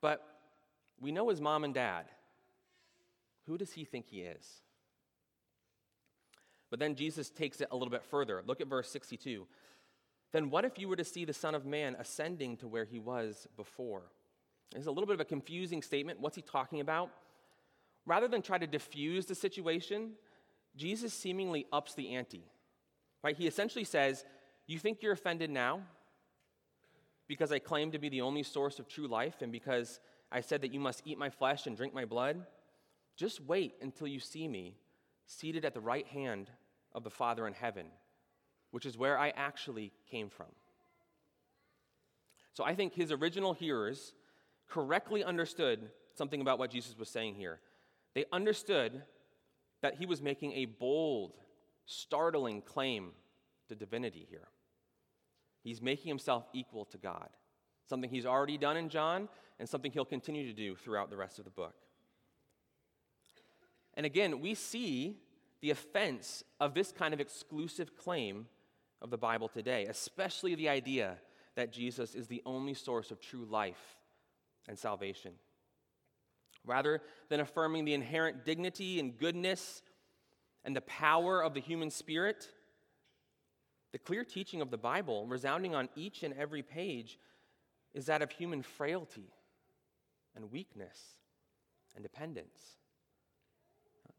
But 0.00 0.24
we 1.00 1.12
know 1.12 1.28
his 1.28 1.40
mom 1.40 1.64
and 1.64 1.74
dad. 1.74 2.06
Who 3.46 3.58
does 3.58 3.72
he 3.72 3.84
think 3.84 4.06
he 4.06 4.20
is? 4.20 4.46
But 6.70 6.78
then 6.78 6.94
Jesus 6.94 7.30
takes 7.30 7.60
it 7.60 7.68
a 7.70 7.76
little 7.76 7.90
bit 7.90 8.04
further. 8.04 8.42
Look 8.46 8.60
at 8.60 8.68
verse 8.68 8.90
62. 8.90 9.46
Then 10.32 10.50
what 10.50 10.64
if 10.64 10.78
you 10.78 10.88
were 10.88 10.96
to 10.96 11.04
see 11.04 11.24
the 11.24 11.32
Son 11.32 11.54
of 11.54 11.64
Man 11.64 11.96
ascending 11.98 12.58
to 12.58 12.68
where 12.68 12.84
he 12.84 12.98
was 12.98 13.48
before? 13.56 14.02
It's 14.76 14.86
a 14.86 14.90
little 14.90 15.06
bit 15.06 15.14
of 15.14 15.20
a 15.20 15.24
confusing 15.24 15.80
statement. 15.82 16.20
What's 16.20 16.36
he 16.36 16.42
talking 16.42 16.80
about? 16.80 17.10
Rather 18.04 18.28
than 18.28 18.42
try 18.42 18.58
to 18.58 18.66
diffuse 18.66 19.26
the 19.26 19.34
situation, 19.34 20.12
Jesus 20.76 21.14
seemingly 21.14 21.66
ups 21.72 21.94
the 21.94 22.14
ante. 22.14 22.44
Right? 23.22 23.36
He 23.36 23.46
essentially 23.46 23.84
says, 23.84 24.24
You 24.66 24.78
think 24.78 25.02
you're 25.02 25.12
offended 25.12 25.50
now? 25.50 25.80
Because 27.28 27.52
I 27.52 27.58
claim 27.58 27.92
to 27.92 27.98
be 27.98 28.08
the 28.08 28.22
only 28.22 28.42
source 28.42 28.78
of 28.78 28.88
true 28.88 29.06
life 29.06 29.42
and 29.42 29.52
because 29.52 30.00
I 30.32 30.40
said 30.40 30.62
that 30.62 30.72
you 30.72 30.80
must 30.80 31.02
eat 31.04 31.18
my 31.18 31.30
flesh 31.30 31.66
and 31.66 31.76
drink 31.76 31.94
my 31.94 32.04
blood, 32.04 32.44
just 33.16 33.40
wait 33.40 33.74
until 33.80 34.06
you 34.06 34.18
see 34.18 34.48
me 34.48 34.76
seated 35.26 35.64
at 35.64 35.74
the 35.74 35.80
right 35.80 36.06
hand 36.06 36.50
of 36.94 37.04
the 37.04 37.10
Father 37.10 37.46
in 37.46 37.52
heaven, 37.52 37.86
which 38.70 38.86
is 38.86 38.96
where 38.96 39.18
I 39.18 39.30
actually 39.30 39.92
came 40.10 40.30
from. 40.30 40.46
So 42.54 42.64
I 42.64 42.74
think 42.74 42.94
his 42.94 43.12
original 43.12 43.52
hearers 43.52 44.14
correctly 44.68 45.22
understood 45.22 45.90
something 46.14 46.40
about 46.40 46.58
what 46.58 46.70
Jesus 46.70 46.98
was 46.98 47.08
saying 47.08 47.34
here. 47.34 47.60
They 48.14 48.24
understood 48.32 49.02
that 49.82 49.94
he 49.94 50.06
was 50.06 50.20
making 50.20 50.52
a 50.52 50.64
bold, 50.64 51.36
startling 51.86 52.62
claim 52.62 53.12
to 53.68 53.74
divinity 53.74 54.26
here. 54.28 54.48
He's 55.68 55.82
making 55.82 56.08
himself 56.08 56.46
equal 56.54 56.86
to 56.86 56.96
God, 56.96 57.28
something 57.90 58.08
he's 58.08 58.24
already 58.24 58.56
done 58.56 58.78
in 58.78 58.88
John 58.88 59.28
and 59.58 59.68
something 59.68 59.92
he'll 59.92 60.06
continue 60.06 60.46
to 60.46 60.54
do 60.54 60.74
throughout 60.74 61.10
the 61.10 61.16
rest 61.18 61.38
of 61.38 61.44
the 61.44 61.50
book. 61.50 61.74
And 63.92 64.06
again, 64.06 64.40
we 64.40 64.54
see 64.54 65.18
the 65.60 65.68
offense 65.68 66.42
of 66.58 66.72
this 66.72 66.90
kind 66.90 67.12
of 67.12 67.20
exclusive 67.20 67.98
claim 67.98 68.46
of 69.02 69.10
the 69.10 69.18
Bible 69.18 69.46
today, 69.46 69.84
especially 69.84 70.54
the 70.54 70.70
idea 70.70 71.18
that 71.54 71.70
Jesus 71.70 72.14
is 72.14 72.28
the 72.28 72.40
only 72.46 72.72
source 72.72 73.10
of 73.10 73.20
true 73.20 73.44
life 73.44 73.98
and 74.68 74.78
salvation. 74.78 75.32
Rather 76.64 77.02
than 77.28 77.40
affirming 77.40 77.84
the 77.84 77.92
inherent 77.92 78.46
dignity 78.46 79.00
and 79.00 79.18
goodness 79.18 79.82
and 80.64 80.74
the 80.74 80.80
power 80.80 81.42
of 81.42 81.52
the 81.52 81.60
human 81.60 81.90
spirit, 81.90 82.48
the 83.92 83.98
clear 83.98 84.24
teaching 84.24 84.60
of 84.60 84.70
the 84.70 84.76
Bible, 84.76 85.26
resounding 85.26 85.74
on 85.74 85.88
each 85.96 86.22
and 86.22 86.34
every 86.34 86.62
page, 86.62 87.18
is 87.94 88.06
that 88.06 88.22
of 88.22 88.30
human 88.30 88.62
frailty 88.62 89.32
and 90.36 90.52
weakness 90.52 90.98
and 91.94 92.02
dependence. 92.02 92.76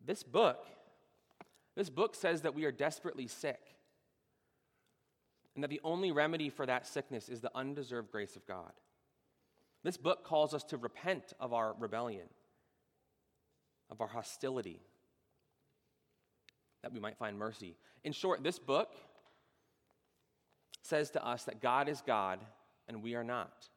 This 0.03 0.23
book, 0.23 0.65
this 1.75 1.89
book 1.89 2.15
says 2.15 2.41
that 2.41 2.55
we 2.55 2.65
are 2.65 2.71
desperately 2.71 3.27
sick 3.27 3.61
and 5.55 5.63
that 5.63 5.69
the 5.69 5.81
only 5.83 6.11
remedy 6.11 6.49
for 6.49 6.65
that 6.65 6.87
sickness 6.87 7.29
is 7.29 7.41
the 7.41 7.51
undeserved 7.53 8.11
grace 8.11 8.35
of 8.35 8.45
God. 8.45 8.71
This 9.83 9.97
book 9.97 10.23
calls 10.23 10.53
us 10.53 10.63
to 10.65 10.77
repent 10.77 11.33
of 11.39 11.53
our 11.53 11.75
rebellion, 11.79 12.27
of 13.89 14.01
our 14.01 14.07
hostility, 14.07 14.81
that 16.81 16.93
we 16.93 16.99
might 16.99 17.17
find 17.17 17.37
mercy. 17.37 17.75
In 18.03 18.13
short, 18.13 18.43
this 18.43 18.59
book 18.59 18.93
says 20.89 21.11
to 21.11 21.25
us 21.25 21.43
that 21.45 21.61
God 21.61 21.87
is 21.87 22.01
God 22.05 22.39
and 22.87 23.03
we 23.03 23.15
are 23.15 23.23
not. 23.23 23.69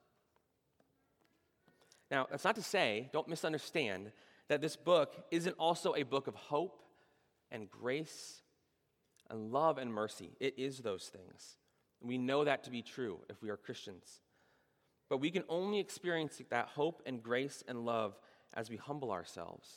Now, 2.10 2.26
that's 2.30 2.44
not 2.44 2.56
to 2.56 2.62
say, 2.62 3.08
don't 3.12 3.28
misunderstand, 3.28 4.12
that 4.48 4.60
this 4.60 4.76
book 4.76 5.14
isn't 5.30 5.56
also 5.58 5.94
a 5.94 6.02
book 6.02 6.26
of 6.26 6.34
hope 6.34 6.82
and 7.50 7.70
grace 7.70 8.42
and 9.30 9.52
love 9.52 9.78
and 9.78 9.92
mercy. 9.92 10.30
It 10.40 10.58
is 10.58 10.78
those 10.78 11.04
things. 11.04 11.56
We 12.00 12.18
know 12.18 12.44
that 12.44 12.64
to 12.64 12.70
be 12.70 12.82
true 12.82 13.20
if 13.30 13.42
we 13.42 13.48
are 13.50 13.56
Christians. 13.56 14.20
But 15.08 15.18
we 15.18 15.30
can 15.30 15.44
only 15.48 15.78
experience 15.78 16.40
that 16.50 16.68
hope 16.68 17.02
and 17.06 17.22
grace 17.22 17.62
and 17.68 17.84
love 17.84 18.18
as 18.54 18.68
we 18.68 18.76
humble 18.76 19.10
ourselves, 19.10 19.68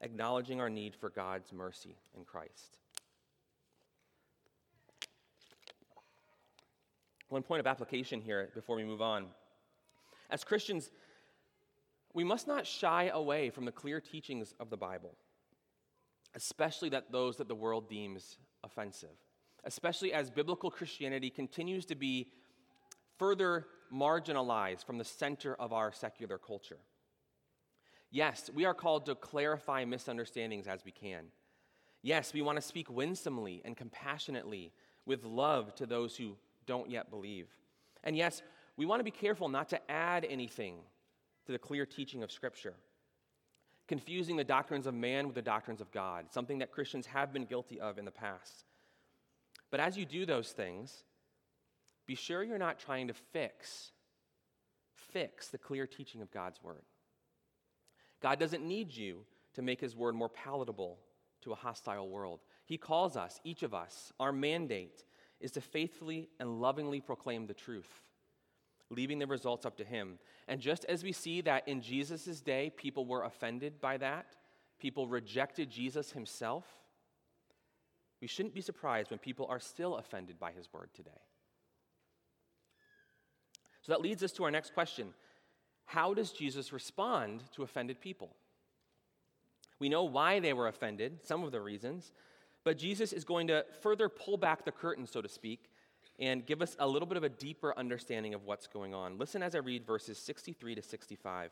acknowledging 0.00 0.60
our 0.60 0.70
need 0.70 0.94
for 0.96 1.10
God's 1.10 1.52
mercy 1.52 1.96
in 2.16 2.24
Christ. 2.24 2.78
One 7.32 7.42
point 7.42 7.60
of 7.60 7.66
application 7.66 8.20
here 8.20 8.50
before 8.54 8.76
we 8.76 8.84
move 8.84 9.00
on. 9.00 9.24
As 10.28 10.44
Christians, 10.44 10.90
we 12.12 12.24
must 12.24 12.46
not 12.46 12.66
shy 12.66 13.10
away 13.10 13.48
from 13.48 13.64
the 13.64 13.72
clear 13.72 14.02
teachings 14.02 14.52
of 14.60 14.68
the 14.68 14.76
Bible, 14.76 15.14
especially 16.34 16.90
that 16.90 17.10
those 17.10 17.38
that 17.38 17.48
the 17.48 17.54
world 17.54 17.88
deems 17.88 18.36
offensive, 18.62 19.16
especially 19.64 20.12
as 20.12 20.28
biblical 20.28 20.70
Christianity 20.70 21.30
continues 21.30 21.86
to 21.86 21.94
be 21.94 22.28
further 23.18 23.64
marginalized 23.90 24.84
from 24.84 24.98
the 24.98 25.04
center 25.04 25.54
of 25.54 25.72
our 25.72 25.90
secular 25.90 26.36
culture. 26.36 26.80
Yes, 28.10 28.50
we 28.52 28.66
are 28.66 28.74
called 28.74 29.06
to 29.06 29.14
clarify 29.14 29.86
misunderstandings 29.86 30.66
as 30.66 30.84
we 30.84 30.92
can. 30.92 31.28
Yes, 32.02 32.34
we 32.34 32.42
want 32.42 32.56
to 32.56 32.62
speak 32.62 32.90
winsomely 32.90 33.62
and 33.64 33.74
compassionately 33.74 34.70
with 35.06 35.24
love 35.24 35.74
to 35.76 35.86
those 35.86 36.14
who 36.14 36.36
don't 36.66 36.90
yet 36.90 37.10
believe. 37.10 37.48
And 38.04 38.16
yes, 38.16 38.42
we 38.76 38.86
want 38.86 39.00
to 39.00 39.04
be 39.04 39.10
careful 39.10 39.48
not 39.48 39.68
to 39.70 39.90
add 39.90 40.26
anything 40.28 40.76
to 41.46 41.52
the 41.52 41.58
clear 41.58 41.86
teaching 41.86 42.22
of 42.22 42.32
Scripture, 42.32 42.74
confusing 43.88 44.36
the 44.36 44.44
doctrines 44.44 44.86
of 44.86 44.94
man 44.94 45.26
with 45.26 45.34
the 45.34 45.42
doctrines 45.42 45.80
of 45.80 45.90
God, 45.92 46.26
something 46.30 46.58
that 46.58 46.72
Christians 46.72 47.06
have 47.06 47.32
been 47.32 47.44
guilty 47.44 47.80
of 47.80 47.98
in 47.98 48.04
the 48.04 48.10
past. 48.10 48.64
But 49.70 49.80
as 49.80 49.96
you 49.96 50.04
do 50.04 50.26
those 50.26 50.50
things, 50.52 51.04
be 52.06 52.14
sure 52.14 52.42
you're 52.42 52.58
not 52.58 52.78
trying 52.78 53.08
to 53.08 53.14
fix 53.14 53.92
fix 55.12 55.48
the 55.48 55.58
clear 55.58 55.86
teaching 55.86 56.22
of 56.22 56.30
God's 56.30 56.62
word. 56.62 56.82
God 58.20 58.38
doesn't 58.38 58.66
need 58.66 58.94
you 58.94 59.24
to 59.54 59.62
make 59.62 59.80
his 59.80 59.94
word 59.94 60.14
more 60.14 60.28
palatable 60.28 60.98
to 61.42 61.52
a 61.52 61.56
hostile 61.56 62.08
world. 62.08 62.40
He 62.64 62.78
calls 62.78 63.16
us, 63.16 63.40
each 63.44 63.62
of 63.62 63.74
us, 63.74 64.12
our 64.18 64.32
mandate 64.32 65.04
is 65.42 65.50
to 65.52 65.60
faithfully 65.60 66.28
and 66.40 66.60
lovingly 66.60 67.00
proclaim 67.00 67.46
the 67.46 67.54
truth, 67.54 68.00
leaving 68.90 69.18
the 69.18 69.26
results 69.26 69.66
up 69.66 69.76
to 69.76 69.84
Him. 69.84 70.18
And 70.48 70.60
just 70.60 70.84
as 70.86 71.02
we 71.02 71.12
see 71.12 71.40
that 71.42 71.68
in 71.68 71.82
Jesus' 71.82 72.40
day, 72.40 72.72
people 72.76 73.04
were 73.04 73.24
offended 73.24 73.80
by 73.80 73.98
that, 73.98 74.36
people 74.78 75.06
rejected 75.06 75.70
Jesus 75.70 76.12
Himself, 76.12 76.64
we 78.22 78.28
shouldn't 78.28 78.54
be 78.54 78.60
surprised 78.60 79.10
when 79.10 79.18
people 79.18 79.46
are 79.50 79.58
still 79.58 79.96
offended 79.96 80.38
by 80.38 80.52
His 80.52 80.72
word 80.72 80.90
today. 80.94 81.10
So 83.82 83.92
that 83.92 84.00
leads 84.00 84.22
us 84.22 84.30
to 84.32 84.44
our 84.44 84.50
next 84.50 84.72
question 84.72 85.12
How 85.84 86.14
does 86.14 86.30
Jesus 86.30 86.72
respond 86.72 87.42
to 87.56 87.64
offended 87.64 88.00
people? 88.00 88.36
We 89.80 89.88
know 89.88 90.04
why 90.04 90.38
they 90.38 90.52
were 90.52 90.68
offended, 90.68 91.26
some 91.26 91.42
of 91.42 91.50
the 91.50 91.60
reasons, 91.60 92.12
but 92.64 92.78
Jesus 92.78 93.12
is 93.12 93.24
going 93.24 93.48
to 93.48 93.64
further 93.80 94.08
pull 94.08 94.36
back 94.36 94.64
the 94.64 94.72
curtain, 94.72 95.06
so 95.06 95.20
to 95.20 95.28
speak, 95.28 95.70
and 96.18 96.46
give 96.46 96.62
us 96.62 96.76
a 96.78 96.86
little 96.86 97.06
bit 97.06 97.16
of 97.16 97.24
a 97.24 97.28
deeper 97.28 97.76
understanding 97.76 98.34
of 98.34 98.44
what's 98.44 98.66
going 98.66 98.94
on. 98.94 99.18
Listen 99.18 99.42
as 99.42 99.54
I 99.54 99.58
read 99.58 99.86
verses 99.86 100.18
63 100.18 100.76
to 100.76 100.82
65. 100.82 101.50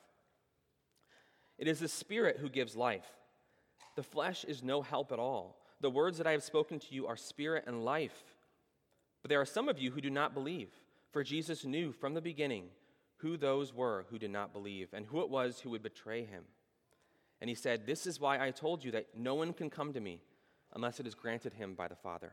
It 1.58 1.68
is 1.68 1.80
the 1.80 1.88
Spirit 1.88 2.38
who 2.38 2.48
gives 2.48 2.76
life. 2.76 3.06
The 3.96 4.02
flesh 4.02 4.44
is 4.44 4.62
no 4.62 4.82
help 4.82 5.12
at 5.12 5.18
all. 5.18 5.58
The 5.80 5.90
words 5.90 6.18
that 6.18 6.26
I 6.26 6.32
have 6.32 6.42
spoken 6.42 6.78
to 6.78 6.94
you 6.94 7.06
are 7.06 7.16
spirit 7.16 7.64
and 7.66 7.84
life. 7.84 8.22
But 9.22 9.30
there 9.30 9.40
are 9.40 9.46
some 9.46 9.68
of 9.68 9.78
you 9.78 9.90
who 9.90 10.00
do 10.00 10.10
not 10.10 10.34
believe, 10.34 10.70
for 11.12 11.24
Jesus 11.24 11.64
knew 11.64 11.92
from 11.92 12.14
the 12.14 12.20
beginning 12.20 12.64
who 13.16 13.36
those 13.36 13.74
were 13.74 14.06
who 14.10 14.18
did 14.18 14.30
not 14.30 14.52
believe 14.52 14.88
and 14.92 15.04
who 15.06 15.20
it 15.20 15.28
was 15.28 15.60
who 15.60 15.70
would 15.70 15.82
betray 15.82 16.24
him. 16.24 16.44
And 17.40 17.48
he 17.48 17.54
said, 17.54 17.86
This 17.86 18.06
is 18.06 18.20
why 18.20 18.38
I 18.38 18.50
told 18.50 18.84
you 18.84 18.92
that 18.92 19.08
no 19.16 19.34
one 19.34 19.52
can 19.52 19.70
come 19.70 19.92
to 19.92 20.00
me 20.00 20.22
unless 20.74 21.00
it 21.00 21.06
is 21.06 21.14
granted 21.14 21.54
him 21.54 21.74
by 21.74 21.88
the 21.88 21.96
Father. 21.96 22.32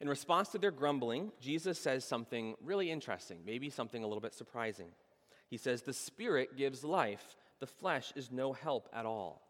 In 0.00 0.08
response 0.08 0.48
to 0.50 0.58
their 0.58 0.70
grumbling, 0.70 1.30
Jesus 1.40 1.78
says 1.78 2.04
something 2.04 2.54
really 2.64 2.90
interesting, 2.90 3.38
maybe 3.44 3.68
something 3.68 4.02
a 4.02 4.06
little 4.06 4.22
bit 4.22 4.34
surprising. 4.34 4.88
He 5.48 5.58
says, 5.58 5.82
The 5.82 5.92
Spirit 5.92 6.56
gives 6.56 6.82
life, 6.82 7.36
the 7.60 7.66
flesh 7.66 8.12
is 8.16 8.30
no 8.30 8.52
help 8.52 8.88
at 8.94 9.04
all. 9.04 9.42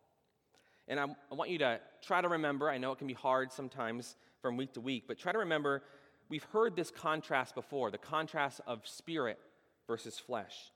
And 0.89 0.99
I, 0.99 1.05
I, 1.05 1.35
want 1.35 1.51
you 1.51 1.59
to 1.59 1.79
try 2.03 2.21
to 2.21 2.29
remember, 2.29 2.69
I 2.69 2.79
know 2.79 2.91
it 2.91 2.99
can 2.99 3.07
be 3.07 3.15
hard 3.15 3.53
sometimes 3.53 4.17
from 4.43 4.57
week 4.57 4.73
to 4.73 4.81
week, 4.81 5.05
but 5.07 5.19
try 5.19 5.31
to 5.31 5.39
remember 5.39 5.83
we've 6.29 6.47
heard 6.53 6.75
this 6.75 6.91
contrast 6.91 7.55
before 7.55 7.93
the 7.93 7.99
contrast 7.99 8.61
of 8.67 8.87
spirit 8.89 9.39
versus 9.87 10.19
flesh. 10.19 10.73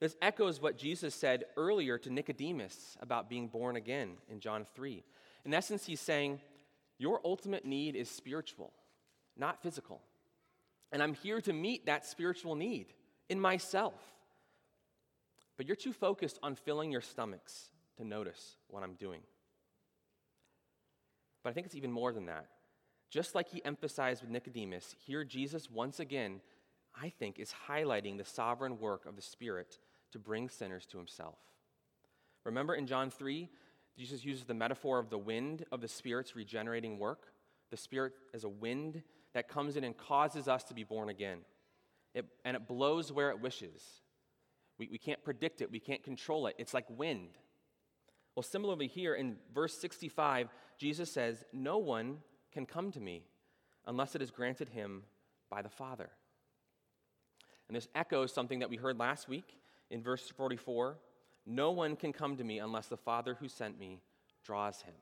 This 0.00 0.16
echoes 0.22 0.60
what 0.60 0.78
Jesus 0.78 1.14
said 1.14 1.44
earlier 1.58 1.98
to 1.98 2.10
Nicodemus 2.10 2.96
about 3.00 3.28
being 3.28 3.48
born 3.48 3.76
again 3.76 4.12
in 4.30 4.40
John 4.40 4.64
3. 4.74 5.04
In 5.44 5.52
essence, 5.52 5.84
he's 5.84 6.00
saying, 6.00 6.40
Your 6.98 7.20
ultimate 7.22 7.66
need 7.66 7.94
is 7.94 8.10
spiritual, 8.10 8.72
not 9.36 9.62
physical. 9.62 10.00
And 10.90 11.02
I'm 11.02 11.14
here 11.14 11.40
to 11.42 11.52
meet 11.52 11.86
that 11.86 12.06
spiritual 12.06 12.54
need 12.54 12.86
in 13.28 13.38
myself. 13.38 13.94
But 15.58 15.66
you're 15.66 15.76
too 15.76 15.92
focused 15.92 16.38
on 16.42 16.54
filling 16.54 16.90
your 16.90 17.02
stomachs 17.02 17.68
to 17.98 18.04
notice 18.04 18.56
what 18.68 18.82
I'm 18.82 18.94
doing. 18.94 19.20
But 21.42 21.50
I 21.50 21.52
think 21.52 21.66
it's 21.66 21.76
even 21.76 21.92
more 21.92 22.12
than 22.12 22.26
that. 22.26 22.46
Just 23.10 23.34
like 23.34 23.48
he 23.48 23.62
emphasized 23.64 24.22
with 24.22 24.30
Nicodemus, 24.30 24.94
here 25.04 25.24
Jesus 25.24 25.70
once 25.70 26.00
again, 26.00 26.40
I 27.00 27.10
think, 27.10 27.38
is 27.38 27.52
highlighting 27.68 28.16
the 28.16 28.24
sovereign 28.24 28.78
work 28.78 29.04
of 29.04 29.16
the 29.16 29.22
Spirit 29.22 29.78
to 30.12 30.18
bring 30.18 30.48
sinners 30.48 30.86
to 30.86 30.98
himself. 30.98 31.38
Remember 32.44 32.74
in 32.74 32.86
John 32.86 33.10
3, 33.10 33.48
Jesus 33.96 34.24
uses 34.24 34.44
the 34.44 34.54
metaphor 34.54 34.98
of 34.98 35.10
the 35.10 35.18
wind 35.18 35.64
of 35.70 35.80
the 35.80 35.88
Spirit's 35.88 36.34
regenerating 36.34 36.98
work. 36.98 37.32
The 37.70 37.76
Spirit 37.76 38.14
is 38.32 38.44
a 38.44 38.48
wind 38.48 39.02
that 39.34 39.48
comes 39.48 39.76
in 39.76 39.84
and 39.84 39.96
causes 39.96 40.48
us 40.48 40.64
to 40.64 40.74
be 40.74 40.84
born 40.84 41.08
again. 41.08 41.38
It, 42.14 42.26
and 42.44 42.56
it 42.56 42.66
blows 42.66 43.12
where 43.12 43.30
it 43.30 43.40
wishes. 43.40 43.82
We, 44.78 44.88
we 44.90 44.98
can't 44.98 45.22
predict 45.22 45.60
it, 45.60 45.70
we 45.70 45.80
can't 45.80 46.02
control 46.02 46.46
it. 46.46 46.56
It's 46.58 46.74
like 46.74 46.86
wind. 46.88 47.38
Well, 48.34 48.42
similarly, 48.42 48.86
here 48.86 49.14
in 49.14 49.36
verse 49.54 49.76
65, 49.78 50.48
Jesus 50.78 51.12
says, 51.12 51.44
No 51.52 51.78
one 51.78 52.18
can 52.52 52.64
come 52.64 52.90
to 52.92 53.00
me 53.00 53.24
unless 53.86 54.14
it 54.14 54.22
is 54.22 54.30
granted 54.30 54.70
him 54.70 55.02
by 55.50 55.62
the 55.62 55.68
Father. 55.68 56.10
And 57.68 57.76
this 57.76 57.88
echoes 57.94 58.32
something 58.32 58.60
that 58.60 58.70
we 58.70 58.76
heard 58.76 58.98
last 58.98 59.28
week 59.28 59.56
in 59.90 60.02
verse 60.02 60.28
44 60.36 60.96
No 61.46 61.70
one 61.70 61.96
can 61.96 62.12
come 62.12 62.36
to 62.36 62.44
me 62.44 62.58
unless 62.58 62.86
the 62.86 62.96
Father 62.96 63.34
who 63.34 63.48
sent 63.48 63.78
me 63.78 64.00
draws 64.44 64.82
him. 64.82 64.94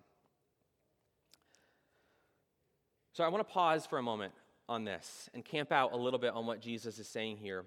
So 3.12 3.24
I 3.24 3.29
want 3.29 3.46
to 3.46 3.53
pause 3.53 3.87
for 3.87 3.98
a 3.98 4.03
moment 4.03 4.33
on 4.68 4.85
this 4.85 5.29
and 5.35 5.44
camp 5.44 5.72
out 5.72 5.92
a 5.92 5.96
little 5.96 6.18
bit 6.18 6.35
on 6.35 6.46
what 6.46 6.61
Jesus 6.61 6.98
is 6.98 7.09
saying 7.09 7.38
here 7.38 7.64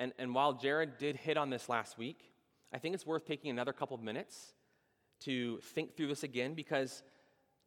and, 0.00 0.14
and 0.18 0.34
while 0.34 0.54
Jared 0.54 0.96
did 0.96 1.14
hit 1.14 1.36
on 1.36 1.50
this 1.50 1.68
last 1.68 1.98
week, 1.98 2.32
I 2.72 2.78
think 2.78 2.94
it's 2.94 3.04
worth 3.04 3.26
taking 3.26 3.50
another 3.50 3.74
couple 3.74 3.94
of 3.94 4.02
minutes 4.02 4.54
to 5.20 5.58
think 5.58 5.94
through 5.94 6.06
this 6.06 6.22
again 6.22 6.54
because 6.54 7.02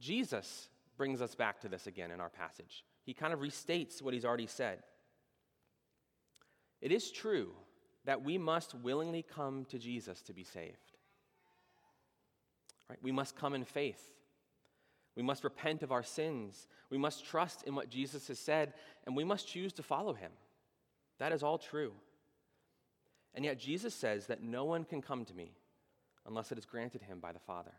Jesus 0.01 0.67
brings 0.97 1.21
us 1.21 1.35
back 1.35 1.61
to 1.61 1.69
this 1.69 1.85
again 1.85 2.09
in 2.09 2.19
our 2.19 2.29
passage. 2.29 2.83
He 3.05 3.13
kind 3.13 3.33
of 3.33 3.39
restates 3.39 4.01
what 4.01 4.15
he's 4.15 4.25
already 4.25 4.47
said. 4.47 4.79
It 6.81 6.91
is 6.91 7.11
true 7.11 7.51
that 8.05 8.23
we 8.23 8.37
must 8.37 8.73
willingly 8.75 9.23
come 9.23 9.65
to 9.65 9.79
Jesus 9.79 10.21
to 10.23 10.33
be 10.33 10.43
saved. 10.43 10.97
Right? 12.89 12.99
We 13.01 13.11
must 13.11 13.35
come 13.35 13.53
in 13.53 13.63
faith. 13.63 14.09
We 15.15 15.23
must 15.23 15.43
repent 15.43 15.83
of 15.83 15.91
our 15.91 16.03
sins. 16.03 16.67
We 16.89 16.97
must 16.97 17.25
trust 17.25 17.63
in 17.63 17.75
what 17.75 17.89
Jesus 17.89 18.27
has 18.27 18.39
said, 18.39 18.73
and 19.05 19.15
we 19.15 19.23
must 19.23 19.47
choose 19.47 19.73
to 19.73 19.83
follow 19.83 20.13
him. 20.13 20.31
That 21.19 21.31
is 21.31 21.43
all 21.43 21.57
true. 21.57 21.93
And 23.35 23.45
yet 23.45 23.59
Jesus 23.59 23.93
says 23.95 24.27
that 24.27 24.43
no 24.43 24.65
one 24.65 24.83
can 24.83 25.01
come 25.01 25.25
to 25.25 25.33
me 25.33 25.53
unless 26.25 26.51
it 26.51 26.57
is 26.57 26.65
granted 26.65 27.01
him 27.01 27.19
by 27.19 27.31
the 27.31 27.39
Father. 27.39 27.73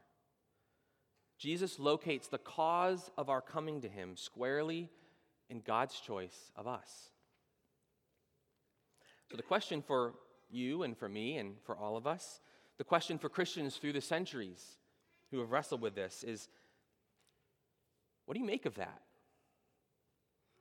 Jesus 1.39 1.79
locates 1.79 2.29
the 2.29 2.39
cause 2.39 3.11
of 3.19 3.29
our 3.29 3.41
coming 3.41 3.81
to 3.81 3.89
him 3.89 4.17
squarely 4.17 4.91
in 5.51 5.61
God's 5.61 5.99
choice 6.01 6.53
of 6.57 6.67
us. 6.67 7.11
So, 9.31 9.37
the 9.37 9.43
question 9.43 9.83
for 9.83 10.15
you 10.51 10.83
and 10.83 10.97
for 10.97 11.09
me 11.09 11.39
and 11.39 11.57
for 11.65 11.77
all 11.77 11.97
of 11.97 12.07
us, 12.07 12.41
the 12.79 12.85
question 12.85 13.19
for 13.19 13.29
Christians 13.29 13.77
through 13.77 13.93
the 13.93 14.01
centuries 14.01 14.79
who 15.31 15.41
have 15.41 15.51
wrestled 15.51 15.81
with 15.81 15.95
this 15.95 16.23
is 16.23 16.49
what 18.27 18.35
do 18.35 18.41
you 18.41 18.47
make 18.47 18.67
of 18.67 18.77
that? 18.77 19.03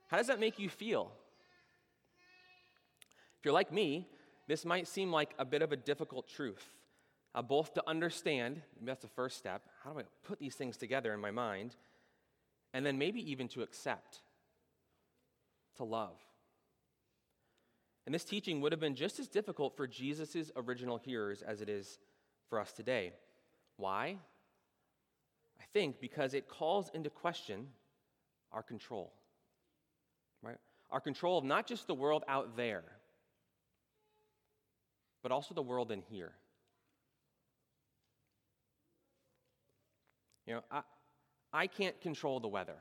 How 0.08 0.16
does 0.16 0.26
that 0.26 0.40
make 0.40 0.58
you 0.58 0.68
feel? 0.68 1.10
If 3.38 3.44
you're 3.44 3.54
like 3.54 3.72
me, 3.72 4.08
this 4.46 4.64
might 4.64 4.86
seem 4.86 5.10
like 5.10 5.34
a 5.38 5.44
bit 5.44 5.62
of 5.62 5.72
a 5.72 5.76
difficult 5.76 6.28
truth, 6.28 6.64
uh, 7.34 7.42
both 7.42 7.74
to 7.74 7.82
understand, 7.86 8.60
that's 8.82 9.02
the 9.02 9.08
first 9.08 9.38
step, 9.38 9.62
how 9.82 9.92
do 9.92 10.00
I 10.00 10.02
put 10.22 10.38
these 10.38 10.54
things 10.54 10.76
together 10.76 11.12
in 11.14 11.20
my 11.20 11.30
mind, 11.30 11.74
and 12.72 12.84
then 12.84 12.98
maybe 12.98 13.30
even 13.30 13.48
to 13.48 13.62
accept, 13.62 14.20
to 15.76 15.84
love. 15.84 16.16
And 18.06 18.14
this 18.14 18.24
teaching 18.24 18.60
would 18.60 18.72
have 18.72 18.80
been 18.80 18.94
just 18.94 19.18
as 19.18 19.28
difficult 19.28 19.76
for 19.76 19.86
Jesus' 19.86 20.50
original 20.56 20.98
hearers 20.98 21.42
as 21.42 21.60
it 21.60 21.68
is 21.68 21.98
for 22.50 22.60
us 22.60 22.72
today. 22.72 23.12
Why? 23.76 24.18
I 25.58 25.64
think 25.72 26.00
because 26.00 26.34
it 26.34 26.48
calls 26.48 26.90
into 26.92 27.08
question 27.08 27.68
our 28.52 28.62
control. 28.62 29.12
Right? 30.42 30.58
Our 30.90 31.00
control 31.00 31.38
of 31.38 31.44
not 31.44 31.66
just 31.66 31.86
the 31.86 31.94
world 31.94 32.24
out 32.28 32.56
there, 32.56 32.84
but 35.22 35.32
also 35.32 35.54
the 35.54 35.62
world 35.62 35.90
in 35.90 36.02
here. 36.10 36.32
You 40.46 40.54
know, 40.54 40.60
I, 40.70 40.82
I 41.52 41.66
can't 41.66 41.98
control 42.02 42.38
the 42.40 42.48
weather. 42.48 42.76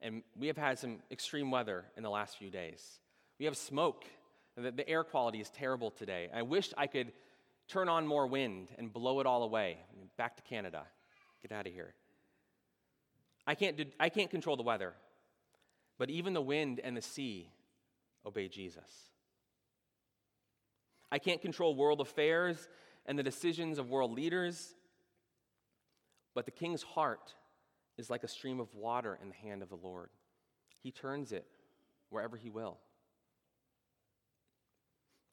And 0.00 0.22
we 0.36 0.46
have 0.46 0.56
had 0.56 0.78
some 0.78 1.00
extreme 1.10 1.50
weather 1.50 1.84
in 1.96 2.04
the 2.04 2.10
last 2.10 2.38
few 2.38 2.50
days. 2.50 3.00
We 3.38 3.44
have 3.44 3.56
smoke. 3.56 4.04
The, 4.56 4.70
the 4.72 4.88
air 4.88 5.04
quality 5.04 5.40
is 5.40 5.50
terrible 5.50 5.90
today. 5.90 6.28
I 6.34 6.42
wish 6.42 6.72
I 6.76 6.86
could 6.86 7.12
turn 7.68 7.88
on 7.88 8.06
more 8.06 8.26
wind 8.26 8.68
and 8.76 8.92
blow 8.92 9.20
it 9.20 9.26
all 9.26 9.42
away. 9.42 9.78
Back 10.16 10.36
to 10.36 10.42
Canada. 10.42 10.84
Get 11.42 11.52
out 11.52 11.66
of 11.66 11.72
here. 11.72 11.94
I 13.46 13.54
can't, 13.54 13.76
do, 13.76 13.84
I 13.98 14.08
can't 14.08 14.30
control 14.30 14.56
the 14.56 14.62
weather, 14.62 14.94
but 15.96 16.10
even 16.10 16.34
the 16.34 16.42
wind 16.42 16.80
and 16.82 16.96
the 16.96 17.02
sea 17.02 17.50
obey 18.26 18.48
Jesus. 18.48 19.10
I 21.10 21.18
can't 21.18 21.40
control 21.40 21.74
world 21.74 22.00
affairs 22.00 22.68
and 23.06 23.18
the 23.18 23.22
decisions 23.22 23.78
of 23.78 23.88
world 23.88 24.12
leaders, 24.12 24.74
but 26.34 26.44
the 26.44 26.50
king's 26.50 26.82
heart 26.82 27.32
is 27.96 28.10
like 28.10 28.22
a 28.22 28.28
stream 28.28 28.60
of 28.60 28.74
water 28.74 29.18
in 29.22 29.28
the 29.28 29.34
hand 29.34 29.62
of 29.62 29.70
the 29.70 29.76
Lord. 29.76 30.10
He 30.82 30.90
turns 30.90 31.32
it 31.32 31.46
wherever 32.10 32.36
he 32.36 32.50
will. 32.50 32.78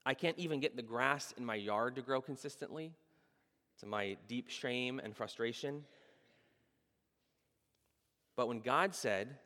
I 0.05 0.13
can't 0.13 0.37
even 0.37 0.59
get 0.59 0.75
the 0.75 0.83
grass 0.83 1.33
in 1.37 1.45
my 1.45 1.55
yard 1.55 1.95
to 1.95 2.01
grow 2.01 2.21
consistently, 2.21 2.93
to 3.79 3.85
my 3.85 4.17
deep 4.27 4.49
shame 4.49 4.99
and 5.03 5.15
frustration. 5.15 5.83
But 8.35 8.47
when 8.47 8.59
God 8.59 8.93
said, 8.93 9.37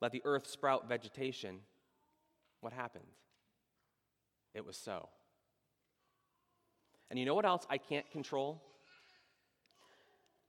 Let 0.00 0.12
the 0.12 0.22
earth 0.24 0.46
sprout 0.46 0.88
vegetation, 0.88 1.60
what 2.60 2.72
happened? 2.72 3.04
It 4.54 4.64
was 4.64 4.76
so. 4.76 5.08
And 7.10 7.18
you 7.18 7.24
know 7.24 7.34
what 7.34 7.44
else 7.44 7.66
I 7.68 7.78
can't 7.78 8.08
control? 8.10 8.62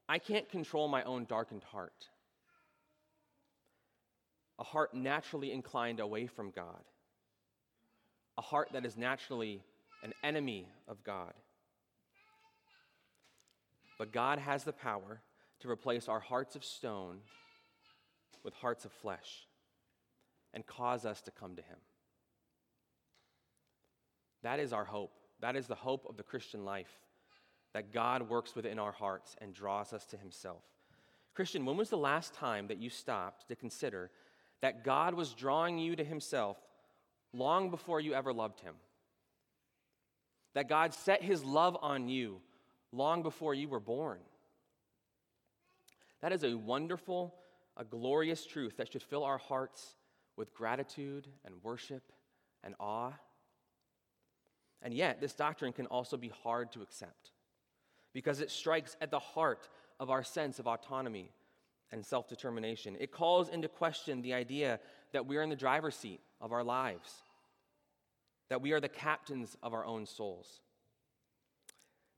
I 0.08 0.20
can't 0.20 0.48
control 0.50 0.88
my 0.88 1.04
own 1.04 1.26
darkened 1.26 1.64
heart. 1.64 2.10
a 4.60 4.64
heart 4.64 4.94
naturally 4.94 5.52
inclined 5.52 6.00
away 6.00 6.28
from 6.28 6.52
God, 6.52 6.84
a 8.38 8.42
heart 8.42 8.70
that 8.74 8.86
is 8.86 8.98
naturally 8.98 9.62
an 10.04 10.14
enemy 10.24 10.68
of 10.88 11.04
God. 11.04 11.34
But 13.98 14.12
God 14.12 14.40
has 14.40 14.64
the 14.64 14.74
power 14.74 15.22
to 15.60 15.70
replace 15.70 16.08
our 16.08 16.20
hearts 16.20 16.56
of 16.56 16.66
stone 16.66 17.20
with 18.44 18.54
hearts 18.56 18.86
of 18.86 18.92
flesh 18.92 19.46
and 20.54 20.66
cause 20.66 21.06
us 21.06 21.22
to 21.22 21.32
come 21.32 21.56
to 21.56 21.62
Him. 21.62 21.78
That 24.44 24.60
is 24.60 24.74
our 24.74 24.86
hope. 24.86 25.14
That 25.40 25.56
is 25.56 25.68
the 25.68 25.76
hope 25.76 26.08
of 26.10 26.18
the 26.18 26.24
Christian 26.24 26.66
life 26.66 26.92
that 27.74 27.94
God 27.94 28.28
works 28.28 28.56
within 28.56 28.80
our 28.80 28.92
hearts 28.92 29.36
and 29.40 29.54
draws 29.54 29.94
us 29.94 30.06
to 30.08 30.18
Himself. 30.18 30.64
Christian, 31.34 31.66
when 31.66 31.78
was 31.78 31.90
the 31.90 31.98
last 31.98 32.34
time 32.34 32.68
that 32.68 32.82
you 32.82 32.90
stopped 32.90 33.48
to 33.48 33.56
consider 33.56 34.10
that 34.62 34.84
God 34.84 35.14
was 35.14 35.34
drawing 35.34 35.78
you 35.78 35.96
to 35.96 36.04
Himself 36.04 36.58
long 37.34 37.70
before 37.70 38.00
you 38.00 38.14
ever 38.14 38.34
loved 38.34 38.60
Him? 38.60 38.76
That 40.54 40.70
God 40.70 40.94
set 40.94 41.24
His 41.24 41.44
love 41.44 41.78
on 41.82 42.10
you 42.10 42.42
long 42.92 43.24
before 43.24 43.54
you 43.54 43.68
were 43.68 43.80
born? 43.80 44.20
That 46.22 46.34
is 46.34 46.44
a 46.44 46.56
wonderful, 46.56 47.34
a 47.78 47.84
glorious 47.84 48.46
truth 48.46 48.78
that 48.78 48.92
should 48.92 49.04
fill 49.04 49.24
our 49.24 49.38
hearts 49.38 49.96
with 50.38 50.54
gratitude 50.54 51.28
and 51.46 51.56
worship 51.64 52.04
and 52.64 52.76
awe. 52.80 53.14
And 54.82 54.94
yet, 54.94 55.22
this 55.22 55.34
doctrine 55.34 55.74
can 55.74 55.88
also 55.88 56.18
be 56.18 56.32
hard 56.44 56.72
to 56.74 56.82
accept 56.82 57.32
because 58.14 58.42
it 58.42 58.52
strikes 58.52 58.96
at 59.02 59.12
the 59.12 59.20
heart 59.20 59.70
of 60.00 60.10
our 60.10 60.24
sense 60.24 60.60
of 60.60 60.68
autonomy 60.68 61.32
and 61.92 62.06
self 62.06 62.28
determination. 62.28 62.96
It 63.00 63.12
calls 63.12 63.50
into 63.50 63.68
question 63.68 64.22
the 64.22 64.34
idea 64.34 64.80
that 65.12 65.26
we 65.26 65.38
are 65.38 65.44
in 65.44 65.50
the 65.50 65.56
driver's 65.56 65.96
seat 65.96 66.22
of 66.40 66.52
our 66.52 66.64
lives, 66.64 67.24
that 68.50 68.62
we 68.62 68.72
are 68.72 68.80
the 68.80 68.90
captains 68.90 69.58
of 69.62 69.74
our 69.74 69.86
own 69.86 70.06
souls. 70.06 70.62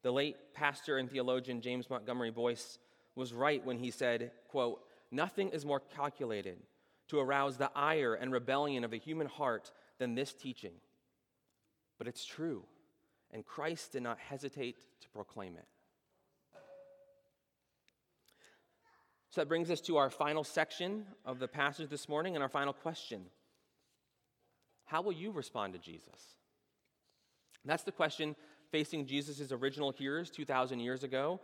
The 0.04 0.12
late 0.12 0.36
pastor 0.54 0.98
and 0.98 1.10
theologian 1.10 1.62
James 1.62 1.90
Montgomery 1.90 2.32
Boice 2.32 2.78
was 3.16 3.34
right 3.34 3.64
when 3.66 3.78
he 3.78 3.90
said, 3.90 4.32
quote, 4.48 4.82
Nothing 5.12 5.50
is 5.50 5.66
more 5.66 5.80
calculated 5.80 6.58
to 7.08 7.20
arouse 7.20 7.58
the 7.58 7.72
ire 7.76 8.16
and 8.16 8.32
rebellion 8.32 8.84
of 8.84 8.92
the 8.92 8.98
human 8.98 9.28
heart 9.28 9.72
than 10.00 10.16
this 10.16 10.34
teaching. 10.34 10.74
But 11.98 12.08
it's 12.08 12.26
true, 12.26 12.64
and 13.32 13.46
Christ 13.46 13.94
did 13.94 14.04
not 14.04 14.20
hesitate 14.20 14.78
to 15.02 15.10
proclaim 15.10 15.56
it. 15.56 15.66
So 19.34 19.41
that 19.41 19.48
brings 19.48 19.72
us 19.72 19.82
to 19.82 19.98
our 19.98 20.12
final 20.12 20.43
section 20.43 21.06
of 21.26 21.39
the 21.39 21.48
passage 21.48 21.89
this 21.89 22.08
morning 22.08 22.36
and 22.36 22.43
our 22.43 22.50
final 22.50 22.72
question 22.72 23.26
How 24.86 25.02
will 25.02 25.12
you 25.12 25.32
respond 25.32 25.74
to 25.74 25.80
Jesus? 25.80 26.36
that's 27.65 27.82
the 27.82 27.91
question 27.91 28.36
facing 28.72 29.08
Jesus' 29.08 29.52
original 29.52 29.89
hearers 29.89 30.30
2,000 30.30 30.80
years 30.80 31.04
ago. 31.04 31.39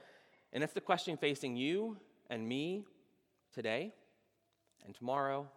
And 0.54 0.62
that's 0.62 0.74
the 0.74 0.82
question 0.82 1.18
facing 1.18 1.56
you 1.56 1.98
and 2.30 2.48
me 2.48 2.86
today 3.56 3.92
and 4.86 4.94
tomorrow 4.94 5.48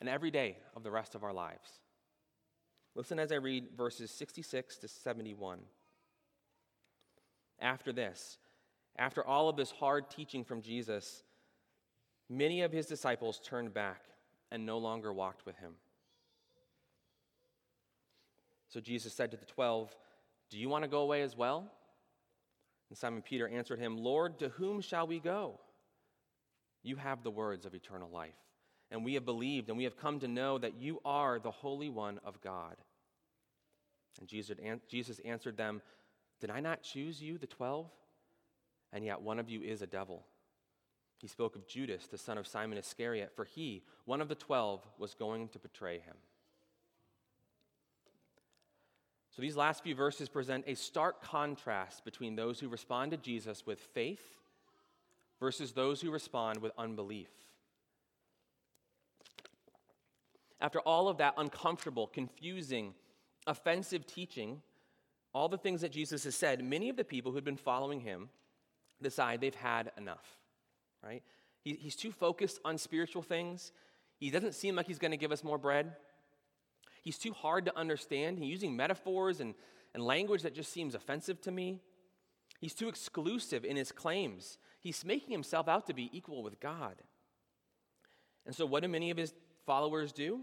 and 0.00 0.08
every 0.08 0.30
day 0.30 0.56
of 0.74 0.82
the 0.82 0.90
rest 0.90 1.14
of 1.14 1.22
our 1.22 1.34
lives. 1.34 1.80
Listen 2.94 3.18
as 3.18 3.30
I 3.30 3.36
read 3.36 3.66
verses 3.76 4.10
66 4.10 4.78
to 4.78 4.88
71. 4.88 5.58
After 7.60 7.92
this, 7.92 8.38
after 8.96 9.22
all 9.22 9.50
of 9.50 9.56
this 9.56 9.70
hard 9.70 10.08
teaching 10.08 10.44
from 10.44 10.62
Jesus, 10.62 11.24
Many 12.28 12.62
of 12.62 12.72
his 12.72 12.86
disciples 12.86 13.40
turned 13.42 13.72
back 13.72 14.02
and 14.50 14.66
no 14.66 14.78
longer 14.78 15.12
walked 15.12 15.46
with 15.46 15.56
him. 15.56 15.72
So 18.68 18.80
Jesus 18.80 19.14
said 19.14 19.30
to 19.30 19.36
the 19.36 19.46
twelve, 19.46 19.94
Do 20.50 20.58
you 20.58 20.68
want 20.68 20.84
to 20.84 20.90
go 20.90 21.00
away 21.00 21.22
as 21.22 21.36
well? 21.36 21.70
And 22.90 22.98
Simon 22.98 23.22
Peter 23.22 23.48
answered 23.48 23.78
him, 23.78 23.96
Lord, 23.96 24.38
to 24.38 24.50
whom 24.50 24.80
shall 24.80 25.06
we 25.06 25.20
go? 25.20 25.58
You 26.82 26.96
have 26.96 27.22
the 27.22 27.30
words 27.30 27.66
of 27.66 27.74
eternal 27.74 28.10
life, 28.10 28.36
and 28.90 29.04
we 29.04 29.14
have 29.14 29.24
believed, 29.24 29.68
and 29.68 29.76
we 29.76 29.84
have 29.84 29.96
come 29.96 30.20
to 30.20 30.28
know 30.28 30.58
that 30.58 30.80
you 30.80 31.00
are 31.04 31.38
the 31.38 31.50
Holy 31.50 31.88
One 31.88 32.20
of 32.24 32.40
God. 32.40 32.76
And 34.20 34.28
Jesus 34.28 35.20
answered 35.24 35.56
them, 35.56 35.82
Did 36.40 36.50
I 36.50 36.60
not 36.60 36.82
choose 36.82 37.22
you, 37.22 37.38
the 37.38 37.46
twelve? 37.46 37.90
And 38.92 39.04
yet 39.04 39.20
one 39.20 39.38
of 39.38 39.48
you 39.50 39.60
is 39.60 39.82
a 39.82 39.86
devil. 39.86 40.24
He 41.18 41.26
spoke 41.26 41.56
of 41.56 41.66
Judas, 41.66 42.06
the 42.06 42.16
son 42.16 42.38
of 42.38 42.46
Simon 42.46 42.78
Iscariot, 42.78 43.32
for 43.34 43.44
he, 43.44 43.82
one 44.04 44.20
of 44.20 44.28
the 44.28 44.36
twelve, 44.36 44.86
was 44.98 45.14
going 45.14 45.48
to 45.48 45.58
betray 45.58 45.98
him. 45.98 46.14
So 49.34 49.42
these 49.42 49.56
last 49.56 49.82
few 49.82 49.94
verses 49.94 50.28
present 50.28 50.64
a 50.66 50.74
stark 50.74 51.22
contrast 51.22 52.04
between 52.04 52.36
those 52.36 52.60
who 52.60 52.68
respond 52.68 53.10
to 53.10 53.16
Jesus 53.16 53.66
with 53.66 53.78
faith 53.78 54.22
versus 55.40 55.72
those 55.72 56.00
who 56.00 56.10
respond 56.10 56.60
with 56.60 56.72
unbelief. 56.78 57.30
After 60.60 60.80
all 60.80 61.08
of 61.08 61.18
that 61.18 61.34
uncomfortable, 61.36 62.08
confusing, 62.08 62.94
offensive 63.46 64.06
teaching, 64.06 64.60
all 65.32 65.48
the 65.48 65.58
things 65.58 65.82
that 65.82 65.92
Jesus 65.92 66.24
has 66.24 66.34
said, 66.34 66.64
many 66.64 66.88
of 66.88 66.96
the 66.96 67.04
people 67.04 67.30
who'd 67.30 67.44
been 67.44 67.56
following 67.56 68.00
him 68.00 68.28
decide 69.00 69.40
they've 69.40 69.54
had 69.54 69.92
enough 69.96 70.36
right? 71.02 71.22
He, 71.62 71.74
he's 71.74 71.96
too 71.96 72.12
focused 72.12 72.60
on 72.64 72.78
spiritual 72.78 73.22
things. 73.22 73.72
He 74.18 74.30
doesn't 74.30 74.54
seem 74.54 74.76
like 74.76 74.86
he's 74.86 74.98
going 74.98 75.10
to 75.12 75.16
give 75.16 75.32
us 75.32 75.44
more 75.44 75.58
bread. 75.58 75.92
He's 77.02 77.18
too 77.18 77.32
hard 77.32 77.64
to 77.66 77.76
understand. 77.76 78.38
He's 78.38 78.50
using 78.50 78.76
metaphors 78.76 79.40
and, 79.40 79.54
and 79.94 80.02
language 80.02 80.42
that 80.42 80.54
just 80.54 80.72
seems 80.72 80.94
offensive 80.94 81.40
to 81.42 81.50
me. 81.50 81.80
He's 82.60 82.74
too 82.74 82.88
exclusive 82.88 83.64
in 83.64 83.76
his 83.76 83.92
claims. 83.92 84.58
He's 84.80 85.04
making 85.04 85.30
himself 85.30 85.68
out 85.68 85.86
to 85.86 85.94
be 85.94 86.10
equal 86.12 86.42
with 86.42 86.58
God. 86.60 86.96
And 88.46 88.54
so, 88.54 88.66
what 88.66 88.82
do 88.82 88.88
many 88.88 89.10
of 89.10 89.16
his 89.16 89.32
followers 89.66 90.12
do? 90.12 90.40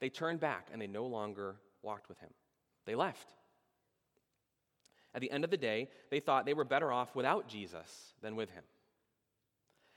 They 0.00 0.10
turned 0.10 0.40
back 0.40 0.68
and 0.72 0.82
they 0.82 0.86
no 0.86 1.06
longer 1.06 1.56
walked 1.82 2.08
with 2.08 2.18
him. 2.18 2.30
They 2.84 2.94
left. 2.94 3.32
At 5.14 5.22
the 5.22 5.30
end 5.30 5.44
of 5.44 5.50
the 5.50 5.56
day, 5.56 5.88
they 6.10 6.20
thought 6.20 6.44
they 6.44 6.52
were 6.52 6.64
better 6.64 6.92
off 6.92 7.14
without 7.16 7.48
Jesus 7.48 8.12
than 8.20 8.36
with 8.36 8.50
him. 8.50 8.64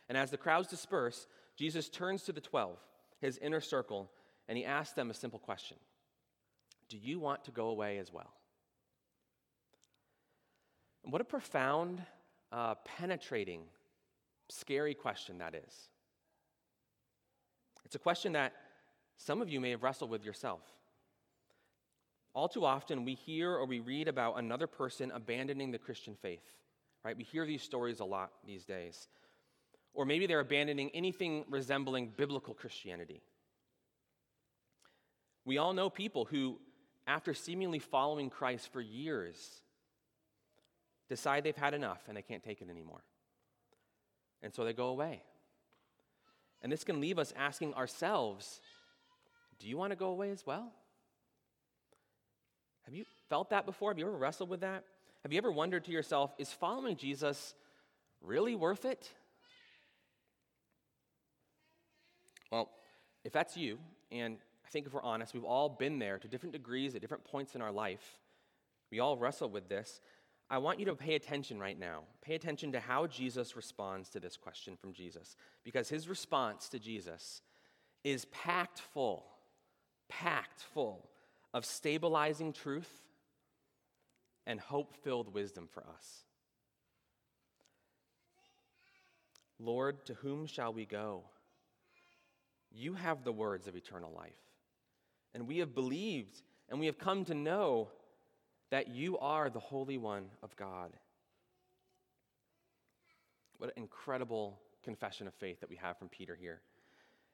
And 0.10 0.18
as 0.18 0.32
the 0.32 0.38
crowds 0.38 0.68
disperse, 0.68 1.28
Jesus 1.56 1.88
turns 1.88 2.24
to 2.24 2.34
the 2.34 2.42
12, 2.42 2.78
his 3.22 3.38
inner 3.38 3.62
circle, 3.62 4.10
and 4.48 4.58
he 4.58 4.66
asks 4.66 4.94
them 4.94 5.12
a 5.12 5.14
simple 5.14 5.40
question 5.40 5.78
Do 6.90 6.98
you 6.98 7.20
want 7.20 7.46
to 7.46 7.52
go 7.52 7.68
away 7.68 8.00
as 8.00 8.12
well? 8.12 8.34
And 11.04 11.14
what 11.14 11.22
a 11.22 11.26
profound, 11.26 12.02
uh, 12.52 12.76
penetrating, 12.84 13.62
scary 14.50 14.96
question 14.96 15.38
that 15.38 15.56
is. 15.56 15.90
It's 17.86 17.96
a 17.96 18.00
question 18.00 18.34
that 18.34 18.54
some 19.18 19.42
of 19.42 19.50
you 19.50 19.60
may 19.60 19.72
have 19.72 19.84
wrestled 19.84 20.10
with 20.10 20.24
yourself. 20.24 20.62
All 22.34 22.48
too 22.48 22.66
often, 22.66 23.06
we 23.06 23.16
hear 23.16 23.52
or 23.52 23.66
we 23.66 23.80
read 23.80 24.08
about 24.08 24.38
another 24.38 24.68
person 24.68 25.12
abandoning 25.12 25.72
the 25.72 25.78
Christian 25.78 26.16
faith, 26.22 26.44
right? 27.04 27.18
We 27.18 27.24
hear 27.24 27.46
these 27.46 27.64
stories 27.64 28.00
a 28.00 28.06
lot 28.06 28.32
these 28.46 28.66
days. 28.66 29.08
Or 30.00 30.06
maybe 30.06 30.28
they're 30.28 30.40
abandoning 30.40 30.92
anything 30.94 31.44
resembling 31.50 32.14
biblical 32.16 32.54
Christianity. 32.54 33.22
We 35.44 35.58
all 35.58 35.74
know 35.74 35.90
people 35.90 36.24
who, 36.24 36.58
after 37.06 37.34
seemingly 37.34 37.80
following 37.80 38.30
Christ 38.30 38.72
for 38.72 38.80
years, 38.80 39.36
decide 41.10 41.44
they've 41.44 41.54
had 41.54 41.74
enough 41.74 42.00
and 42.08 42.16
they 42.16 42.22
can't 42.22 42.42
take 42.42 42.62
it 42.62 42.70
anymore. 42.70 43.02
And 44.42 44.54
so 44.54 44.64
they 44.64 44.72
go 44.72 44.86
away. 44.86 45.22
And 46.62 46.72
this 46.72 46.86
can 46.86 47.02
leave 47.02 47.20
us 47.20 47.34
asking 47.36 47.74
ourselves 47.74 48.62
do 49.60 49.68
you 49.68 49.76
want 49.76 49.92
to 49.92 49.98
go 49.98 50.12
away 50.12 50.32
as 50.32 50.46
well? 50.46 50.72
Have 52.84 52.96
you 52.96 53.04
felt 53.28 53.50
that 53.50 53.66
before? 53.66 53.92
Have 53.92 54.00
you 54.00 54.08
ever 54.08 54.16
wrestled 54.16 54.48
with 54.48 54.62
that? 54.62 54.86
Have 55.24 55.34
you 55.34 55.40
ever 55.40 55.52
wondered 55.52 55.84
to 55.84 55.92
yourself, 55.92 56.34
is 56.38 56.54
following 56.54 56.96
Jesus 56.96 57.54
really 58.22 58.56
worth 58.56 58.86
it? 58.86 59.12
Well, 62.52 62.70
if 63.24 63.32
that's 63.32 63.56
you, 63.58 63.78
and 64.12 64.38
I 64.66 64.70
think 64.70 64.86
if 64.86 64.94
we're 64.94 65.02
honest, 65.02 65.34
we've 65.34 65.44
all 65.44 65.70
been 65.70 66.00
there 66.00 66.18
to 66.18 66.28
different 66.28 66.54
degrees 66.54 66.96
at 66.96 67.02
different 67.02 67.24
points 67.24 67.56
in 67.56 67.62
our 67.62 67.72
life. 67.72 68.20
We 68.92 69.00
all 69.00 69.18
wrestle 69.18 69.50
with 69.50 69.70
this. 69.70 70.02
I 70.50 70.58
want 70.58 70.80
you 70.80 70.86
to 70.86 70.96
pay 70.96 71.16
attention 71.16 71.60
right 71.60 71.78
now. 71.78 72.04
Pay 72.22 72.34
attention 72.34 72.72
to 72.72 72.80
how 72.80 73.06
Jesus 73.06 73.56
responds 73.56 74.10
to 74.10 74.20
this 74.20 74.36
question 74.36 74.76
from 74.76 74.94
Jesus, 74.94 75.36
because 75.64 75.90
his 75.90 76.10
response 76.10 76.70
to 76.70 76.80
Jesus 76.80 77.42
is 78.04 78.26
packed 78.26 78.80
full, 78.80 79.26
packed 80.08 80.62
full 80.74 81.10
of 81.54 81.66
stabilizing 81.66 82.54
truth 82.54 83.04
and 84.48 84.60
hope 84.60 84.96
filled 85.04 85.34
wisdom 85.34 85.68
for 85.72 85.84
us. 85.84 86.24
Lord, 89.60 90.06
to 90.06 90.14
whom 90.16 90.48
shall 90.48 90.74
we 90.74 90.86
go? 90.86 91.24
You 92.72 92.94
have 92.94 93.24
the 93.24 93.32
words 93.32 93.68
of 93.68 93.76
eternal 93.76 94.12
life. 94.16 94.34
And 95.34 95.48
we 95.48 95.60
have 95.60 95.74
believed 95.76 96.42
and 96.70 96.80
we 96.80 96.86
have 96.86 96.98
come 96.98 97.26
to 97.26 97.34
know 97.34 97.90
that 98.70 98.88
you 98.88 99.18
are 99.18 99.50
the 99.50 99.60
Holy 99.60 99.98
One 99.98 100.26
of 100.44 100.56
God. 100.56 100.92
What 103.58 103.72
an 103.76 103.82
incredible 103.82 104.60
confession 104.84 105.28
of 105.28 105.34
faith 105.34 105.60
that 105.60 105.70
we 105.70 105.76
have 105.78 105.98
from 105.98 106.10
Peter 106.10 106.36
here. 106.36 106.62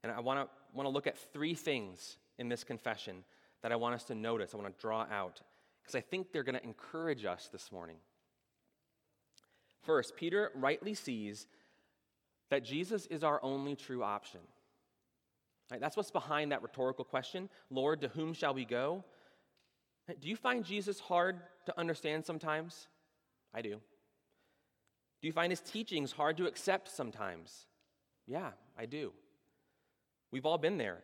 And 0.04 0.12
I 0.12 0.20
want 0.20 0.40
to 0.40 0.50
want 0.74 0.86
to 0.86 0.92
look 0.92 1.08
at 1.08 1.18
three 1.34 1.54
things 1.54 2.18
in 2.38 2.50
this 2.50 2.64
confession 2.64 3.24
that 3.62 3.72
I 3.72 3.76
want 3.76 3.96
us 3.96 4.04
to 4.06 4.16
notice, 4.16 4.54
I 4.54 4.58
want 4.58 4.76
to 4.76 4.82
draw 4.82 5.06
out, 5.12 5.42
because 5.82 5.96
I 5.96 6.02
think 6.02 6.32
they're 6.32 6.44
going 6.44 6.58
to 6.58 6.64
encourage 6.64 7.26
us 7.26 7.50
this 7.52 7.72
morning. 7.72 7.98
First, 9.82 10.16
Peter 10.16 10.52
rightly 10.56 10.94
sees 10.94 11.48
that 12.50 12.64
Jesus 12.64 13.06
is 13.08 13.24
our 13.24 13.42
only 13.44 13.76
true 13.76 14.04
option. 14.04 14.42
Right, 15.72 15.82
that's 15.82 15.98
what's 15.98 16.12
behind 16.12 16.52
that 16.52 16.62
rhetorical 16.62 17.06
question 17.06 17.50
Lord, 17.70 18.02
to 18.02 18.08
whom 18.10 18.34
shall 18.34 18.54
we 18.54 18.66
go? 18.66 19.04
Do 20.08 20.30
you 20.30 20.36
find 20.36 20.64
Jesus 20.64 21.00
hard 21.00 21.40
to 21.66 21.80
understand 21.80 22.26
sometimes? 22.26 22.88
I 23.54 23.62
do. 23.62 23.80
Do 25.22 25.28
you 25.28 25.32
find 25.32 25.52
his 25.52 25.62
teachings 25.62 26.12
hard 26.12 26.38
to 26.38 26.46
accept 26.46 26.90
sometimes? 26.90 27.66
Yeah, 28.28 28.52
I 28.78 28.86
do. 28.86 29.14
We've 30.32 30.46
all 30.46 30.60
been 30.60 30.78
there. 30.78 31.00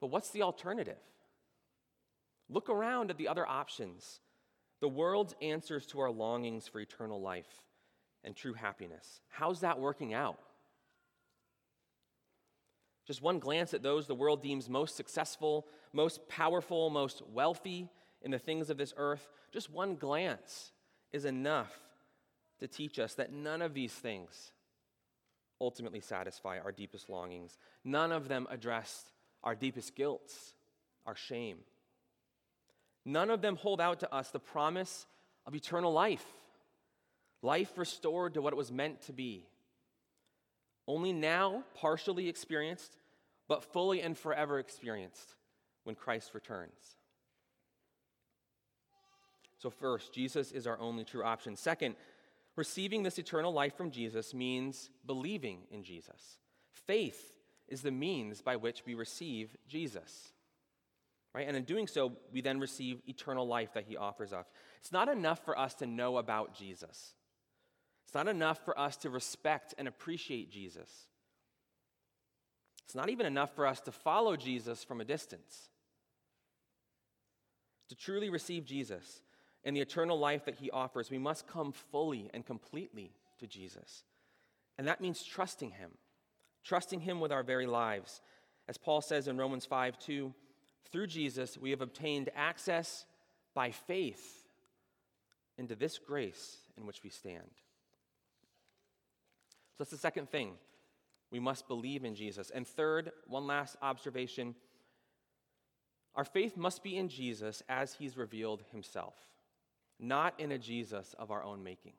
But 0.00 0.08
what's 0.08 0.30
the 0.30 0.42
alternative? 0.42 0.98
Look 2.48 2.68
around 2.68 3.10
at 3.10 3.18
the 3.18 3.28
other 3.28 3.46
options. 3.46 4.20
The 4.80 4.88
world's 4.88 5.34
answers 5.42 5.86
to 5.86 6.00
our 6.00 6.10
longings 6.10 6.68
for 6.68 6.80
eternal 6.80 7.20
life 7.20 7.64
and 8.22 8.36
true 8.36 8.54
happiness. 8.54 9.20
How's 9.28 9.60
that 9.60 9.80
working 9.80 10.14
out? 10.14 10.38
Just 13.10 13.22
one 13.22 13.40
glance 13.40 13.74
at 13.74 13.82
those 13.82 14.06
the 14.06 14.14
world 14.14 14.40
deems 14.40 14.68
most 14.68 14.94
successful, 14.94 15.66
most 15.92 16.28
powerful, 16.28 16.90
most 16.90 17.22
wealthy 17.32 17.88
in 18.22 18.30
the 18.30 18.38
things 18.38 18.70
of 18.70 18.78
this 18.78 18.94
earth, 18.96 19.28
just 19.50 19.68
one 19.68 19.96
glance 19.96 20.70
is 21.12 21.24
enough 21.24 21.72
to 22.60 22.68
teach 22.68 23.00
us 23.00 23.14
that 23.14 23.32
none 23.32 23.62
of 23.62 23.74
these 23.74 23.92
things 23.92 24.52
ultimately 25.60 25.98
satisfy 25.98 26.60
our 26.60 26.70
deepest 26.70 27.10
longings. 27.10 27.58
None 27.82 28.12
of 28.12 28.28
them 28.28 28.46
address 28.48 29.06
our 29.42 29.56
deepest 29.56 29.96
guilts, 29.96 30.54
our 31.04 31.16
shame. 31.16 31.58
None 33.04 33.28
of 33.28 33.42
them 33.42 33.56
hold 33.56 33.80
out 33.80 33.98
to 34.00 34.14
us 34.14 34.30
the 34.30 34.38
promise 34.38 35.04
of 35.48 35.56
eternal 35.56 35.92
life, 35.92 36.26
life 37.42 37.76
restored 37.76 38.34
to 38.34 38.40
what 38.40 38.52
it 38.52 38.56
was 38.56 38.70
meant 38.70 39.02
to 39.02 39.12
be. 39.12 39.48
Only 40.86 41.12
now 41.12 41.64
partially 41.74 42.28
experienced, 42.28 42.96
but 43.50 43.64
fully 43.64 44.00
and 44.00 44.16
forever 44.16 44.60
experienced 44.60 45.34
when 45.82 45.96
Christ 45.96 46.34
returns. 46.34 46.96
So, 49.58 49.70
first, 49.70 50.14
Jesus 50.14 50.52
is 50.52 50.68
our 50.68 50.78
only 50.78 51.02
true 51.02 51.24
option. 51.24 51.56
Second, 51.56 51.96
receiving 52.54 53.02
this 53.02 53.18
eternal 53.18 53.52
life 53.52 53.76
from 53.76 53.90
Jesus 53.90 54.32
means 54.32 54.88
believing 55.04 55.62
in 55.72 55.82
Jesus. 55.82 56.38
Faith 56.70 57.40
is 57.66 57.82
the 57.82 57.90
means 57.90 58.40
by 58.40 58.54
which 58.54 58.86
we 58.86 58.94
receive 58.94 59.56
Jesus. 59.66 60.32
Right? 61.34 61.48
And 61.48 61.56
in 61.56 61.64
doing 61.64 61.88
so, 61.88 62.12
we 62.32 62.42
then 62.42 62.60
receive 62.60 63.02
eternal 63.08 63.48
life 63.48 63.74
that 63.74 63.84
he 63.84 63.96
offers 63.96 64.32
us. 64.32 64.46
It's 64.78 64.92
not 64.92 65.08
enough 65.08 65.44
for 65.44 65.58
us 65.58 65.74
to 65.74 65.86
know 65.86 66.18
about 66.18 66.54
Jesus. 66.54 67.14
It's 68.04 68.14
not 68.14 68.28
enough 68.28 68.64
for 68.64 68.78
us 68.78 68.96
to 68.98 69.10
respect 69.10 69.74
and 69.76 69.88
appreciate 69.88 70.52
Jesus. 70.52 71.08
It's 72.84 72.94
not 72.94 73.08
even 73.08 73.26
enough 73.26 73.54
for 73.54 73.66
us 73.66 73.80
to 73.82 73.92
follow 73.92 74.36
Jesus 74.36 74.82
from 74.82 75.00
a 75.00 75.04
distance. 75.04 75.68
To 77.88 77.94
truly 77.94 78.30
receive 78.30 78.64
Jesus 78.64 79.22
and 79.64 79.76
the 79.76 79.80
eternal 79.80 80.18
life 80.18 80.44
that 80.46 80.56
he 80.56 80.70
offers, 80.70 81.10
we 81.10 81.18
must 81.18 81.46
come 81.46 81.72
fully 81.72 82.30
and 82.32 82.44
completely 82.44 83.12
to 83.38 83.46
Jesus. 83.46 84.04
And 84.78 84.86
that 84.88 85.00
means 85.00 85.22
trusting 85.22 85.72
him, 85.72 85.90
trusting 86.64 87.00
him 87.00 87.20
with 87.20 87.32
our 87.32 87.42
very 87.42 87.66
lives. 87.66 88.22
As 88.68 88.78
Paul 88.78 89.00
says 89.00 89.28
in 89.28 89.36
Romans 89.36 89.66
5 89.66 89.98
2, 89.98 90.32
through 90.90 91.06
Jesus, 91.06 91.58
we 91.58 91.70
have 91.70 91.82
obtained 91.82 92.30
access 92.34 93.04
by 93.54 93.70
faith 93.70 94.44
into 95.58 95.74
this 95.74 95.98
grace 95.98 96.56
in 96.76 96.86
which 96.86 97.02
we 97.02 97.10
stand. 97.10 97.50
So 99.72 99.84
that's 99.84 99.90
the 99.90 99.98
second 99.98 100.30
thing. 100.30 100.52
We 101.30 101.40
must 101.40 101.68
believe 101.68 102.04
in 102.04 102.14
Jesus. 102.14 102.50
And 102.50 102.66
third, 102.66 103.12
one 103.26 103.46
last 103.46 103.76
observation 103.82 104.54
our 106.16 106.24
faith 106.24 106.56
must 106.56 106.82
be 106.82 106.96
in 106.96 107.08
Jesus 107.08 107.62
as 107.68 107.94
he's 107.94 108.16
revealed 108.16 108.64
himself, 108.72 109.14
not 109.98 110.38
in 110.40 110.50
a 110.50 110.58
Jesus 110.58 111.14
of 111.18 111.30
our 111.30 111.44
own 111.44 111.62
making. 111.62 111.92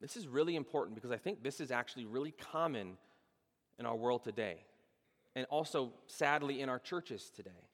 This 0.00 0.16
is 0.16 0.26
really 0.26 0.56
important 0.56 0.94
because 0.94 1.10
I 1.10 1.16
think 1.16 1.42
this 1.42 1.60
is 1.60 1.70
actually 1.70 2.06
really 2.06 2.32
common 2.32 2.96
in 3.78 3.86
our 3.86 3.96
world 3.96 4.24
today 4.24 4.58
and 5.36 5.46
also 5.50 5.92
sadly 6.06 6.60
in 6.60 6.68
our 6.68 6.78
churches 6.78 7.30
today. 7.34 7.68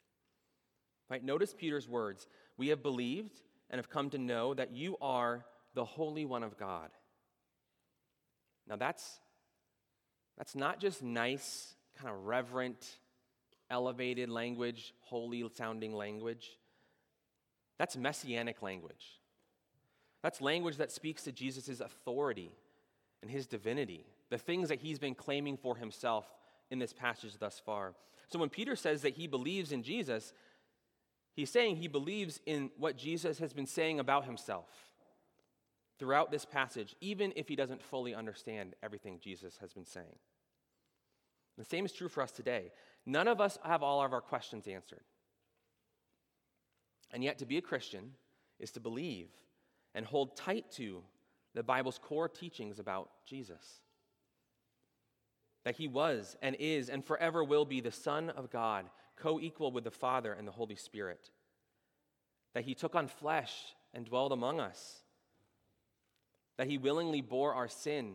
Right? 1.11 1.25
Notice 1.25 1.55
Peter's 1.57 1.89
words 1.89 2.27
We 2.57 2.69
have 2.69 2.83
believed 2.83 3.41
and 3.71 3.79
have 3.79 3.91
come 3.91 4.11
to 4.11 4.19
know 4.19 4.55
that 4.55 4.73
you 4.73 4.97
are 5.01 5.45
the 5.75 5.85
Holy 5.85 6.25
One 6.25 6.43
of 6.43 6.59
God. 6.59 6.91
Now, 8.67 8.77
that's, 8.77 9.21
that's 10.37 10.55
not 10.55 10.81
just 10.81 11.03
nice, 11.03 11.75
kind 11.99 12.13
of 12.13 12.27
reverent, 12.27 12.99
elevated 13.71 14.29
language, 14.29 14.95
holy 15.01 15.45
sounding 15.55 15.95
language. 15.95 16.59
That's 17.79 17.97
messianic 17.97 18.63
language. 18.63 19.21
That's 20.23 20.41
language 20.41 20.77
that 20.79 20.91
speaks 20.91 21.23
to 21.25 21.33
Jesus' 21.33 21.81
authority 21.81 22.53
and 23.23 23.31
his 23.31 23.47
divinity, 23.47 24.07
the 24.31 24.39
things 24.39 24.69
that 24.69 24.81
he's 24.81 24.99
been 24.99 25.15
claiming 25.15 25.57
for 25.57 25.77
himself 25.77 26.27
in 26.71 26.79
this 26.79 26.93
passage 26.93 27.37
thus 27.39 27.61
far. 27.65 27.95
So 28.29 28.39
when 28.39 28.49
Peter 28.49 28.75
says 28.75 29.03
that 29.03 29.15
he 29.15 29.27
believes 29.27 29.71
in 29.71 29.83
Jesus, 29.83 30.33
he's 31.37 31.51
saying 31.51 31.77
he 31.77 31.89
believes 31.89 32.41
in 32.47 32.71
what 32.79 32.97
Jesus 32.97 33.39
has 33.39 33.53
been 33.53 33.67
saying 33.67 34.01
about 34.01 34.25
himself 34.25 34.67
throughout 35.99 36.31
this 36.31 36.45
passage, 36.45 36.95
even 37.01 37.33
if 37.37 37.49
he 37.49 37.57
doesn't 37.57 37.83
fully 37.83 38.15
understand 38.15 38.75
everything 38.83 39.19
Jesus 39.23 39.59
has 39.61 39.73
been 39.73 39.85
saying. 39.85 40.17
The 41.57 41.65
same 41.65 41.85
is 41.85 41.93
true 41.93 42.09
for 42.09 42.23
us 42.23 42.33
today. 42.33 42.73
None 43.07 43.29
of 43.29 43.41
us 43.41 43.59
have 43.63 43.83
all 43.83 44.03
of 44.03 44.13
our 44.13 44.21
questions 44.21 44.67
answered. 44.67 45.05
And 47.13 47.23
yet, 47.23 47.39
to 47.39 47.47
be 47.47 47.59
a 47.59 47.63
Christian 47.63 48.13
is 48.59 48.73
to 48.73 48.81
believe 48.81 49.29
and 49.95 50.05
hold 50.05 50.37
tight 50.37 50.71
to 50.73 51.03
the 51.55 51.63
Bible's 51.63 51.99
core 51.99 52.29
teachings 52.29 52.81
about 52.81 53.11
Jesus 53.25 53.83
that 55.65 55.77
he 55.77 55.89
was 55.89 56.37
and 56.43 56.57
is 56.59 56.89
and 56.89 57.05
forever 57.05 57.43
will 57.43 57.65
be 57.65 57.81
the 57.81 57.91
Son 57.91 58.31
of 58.31 58.51
God, 58.51 58.87
co 59.17 59.41
equal 59.41 59.73
with 59.73 59.85
the 59.85 59.91
Father 59.91 60.33
and 60.33 60.47
the 60.47 60.53
Holy 60.53 60.77
Spirit. 60.77 61.31
That 62.55 62.65
he 62.65 62.75
took 62.75 62.95
on 62.95 63.09
flesh 63.09 63.75
and 63.93 64.05
dwelled 64.05 64.33
among 64.33 64.61
us. 64.61 65.03
That 66.57 66.69
he 66.69 66.79
willingly 66.79 67.21
bore 67.21 67.55
our 67.55 67.69
sin 67.69 68.15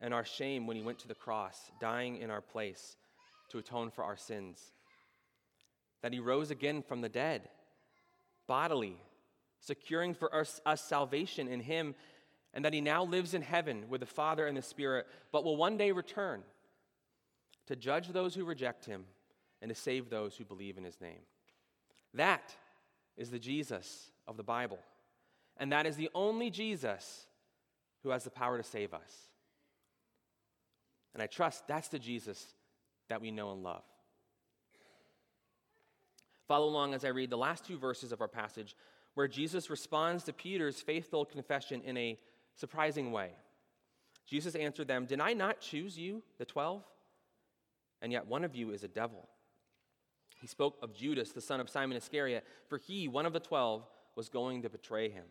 and 0.00 0.12
our 0.12 0.24
shame 0.24 0.66
when 0.66 0.76
he 0.76 0.82
went 0.82 0.98
to 1.00 1.08
the 1.08 1.14
cross, 1.14 1.70
dying 1.80 2.18
in 2.18 2.30
our 2.30 2.40
place 2.40 2.96
to 3.50 3.58
atone 3.58 3.90
for 3.90 4.04
our 4.04 4.16
sins. 4.16 4.60
That 6.02 6.12
he 6.12 6.18
rose 6.18 6.50
again 6.50 6.82
from 6.82 7.00
the 7.00 7.08
dead, 7.08 7.48
bodily, 8.46 8.96
securing 9.60 10.14
for 10.14 10.34
us, 10.34 10.60
us 10.66 10.82
salvation 10.82 11.48
in 11.48 11.60
him, 11.60 11.94
and 12.52 12.64
that 12.64 12.74
he 12.74 12.80
now 12.80 13.04
lives 13.04 13.34
in 13.34 13.42
heaven 13.42 13.84
with 13.88 14.00
the 14.00 14.06
Father 14.06 14.46
and 14.46 14.56
the 14.56 14.62
Spirit, 14.62 15.06
but 15.32 15.44
will 15.44 15.56
one 15.56 15.76
day 15.76 15.92
return 15.92 16.42
to 17.66 17.76
judge 17.76 18.08
those 18.08 18.34
who 18.34 18.44
reject 18.44 18.84
him, 18.84 19.04
and 19.62 19.70
to 19.70 19.74
save 19.74 20.10
those 20.10 20.36
who 20.36 20.44
believe 20.44 20.76
in 20.76 20.84
his 20.84 21.00
name. 21.00 21.20
That 22.12 22.54
is 23.16 23.30
the 23.30 23.38
Jesus 23.38 24.10
of 24.28 24.36
the 24.36 24.42
Bible. 24.42 24.78
And 25.56 25.72
that 25.72 25.86
is 25.86 25.96
the 25.96 26.10
only 26.14 26.50
Jesus 26.50 27.26
who 28.04 28.10
has 28.10 28.22
the 28.22 28.30
power 28.30 28.56
to 28.56 28.62
save 28.62 28.94
us. 28.94 29.28
And 31.14 31.22
I 31.22 31.26
trust 31.26 31.66
that's 31.66 31.88
the 31.88 31.98
Jesus 31.98 32.46
that 33.08 33.20
we 33.20 33.32
know 33.32 33.50
and 33.50 33.64
love. 33.64 33.82
Follow 36.46 36.68
along 36.68 36.94
as 36.94 37.04
I 37.04 37.08
read 37.08 37.30
the 37.30 37.36
last 37.36 37.64
two 37.64 37.78
verses 37.78 38.12
of 38.12 38.20
our 38.20 38.28
passage 38.28 38.76
where 39.14 39.26
Jesus 39.26 39.70
responds 39.70 40.22
to 40.24 40.32
Peter's 40.32 40.80
faithful 40.80 41.24
confession 41.24 41.80
in 41.84 41.96
a 41.96 42.16
surprising 42.54 43.10
way. 43.10 43.30
Jesus 44.26 44.54
answered 44.54 44.86
them, 44.86 45.06
Did 45.06 45.20
I 45.20 45.32
not 45.32 45.60
choose 45.60 45.98
you, 45.98 46.22
the 46.38 46.44
twelve? 46.44 46.84
and 48.04 48.12
yet 48.12 48.26
one 48.26 48.44
of 48.44 48.54
you 48.54 48.70
is 48.70 48.84
a 48.84 48.88
devil. 48.88 49.26
He 50.38 50.46
spoke 50.46 50.76
of 50.82 50.92
Judas, 50.92 51.32
the 51.32 51.40
son 51.40 51.58
of 51.58 51.70
Simon 51.70 51.96
Iscariot, 51.96 52.44
for 52.68 52.76
he, 52.76 53.08
one 53.08 53.24
of 53.24 53.32
the 53.32 53.40
twelve, 53.40 53.86
was 54.14 54.28
going 54.28 54.60
to 54.60 54.68
betray 54.68 55.08
him. 55.08 55.24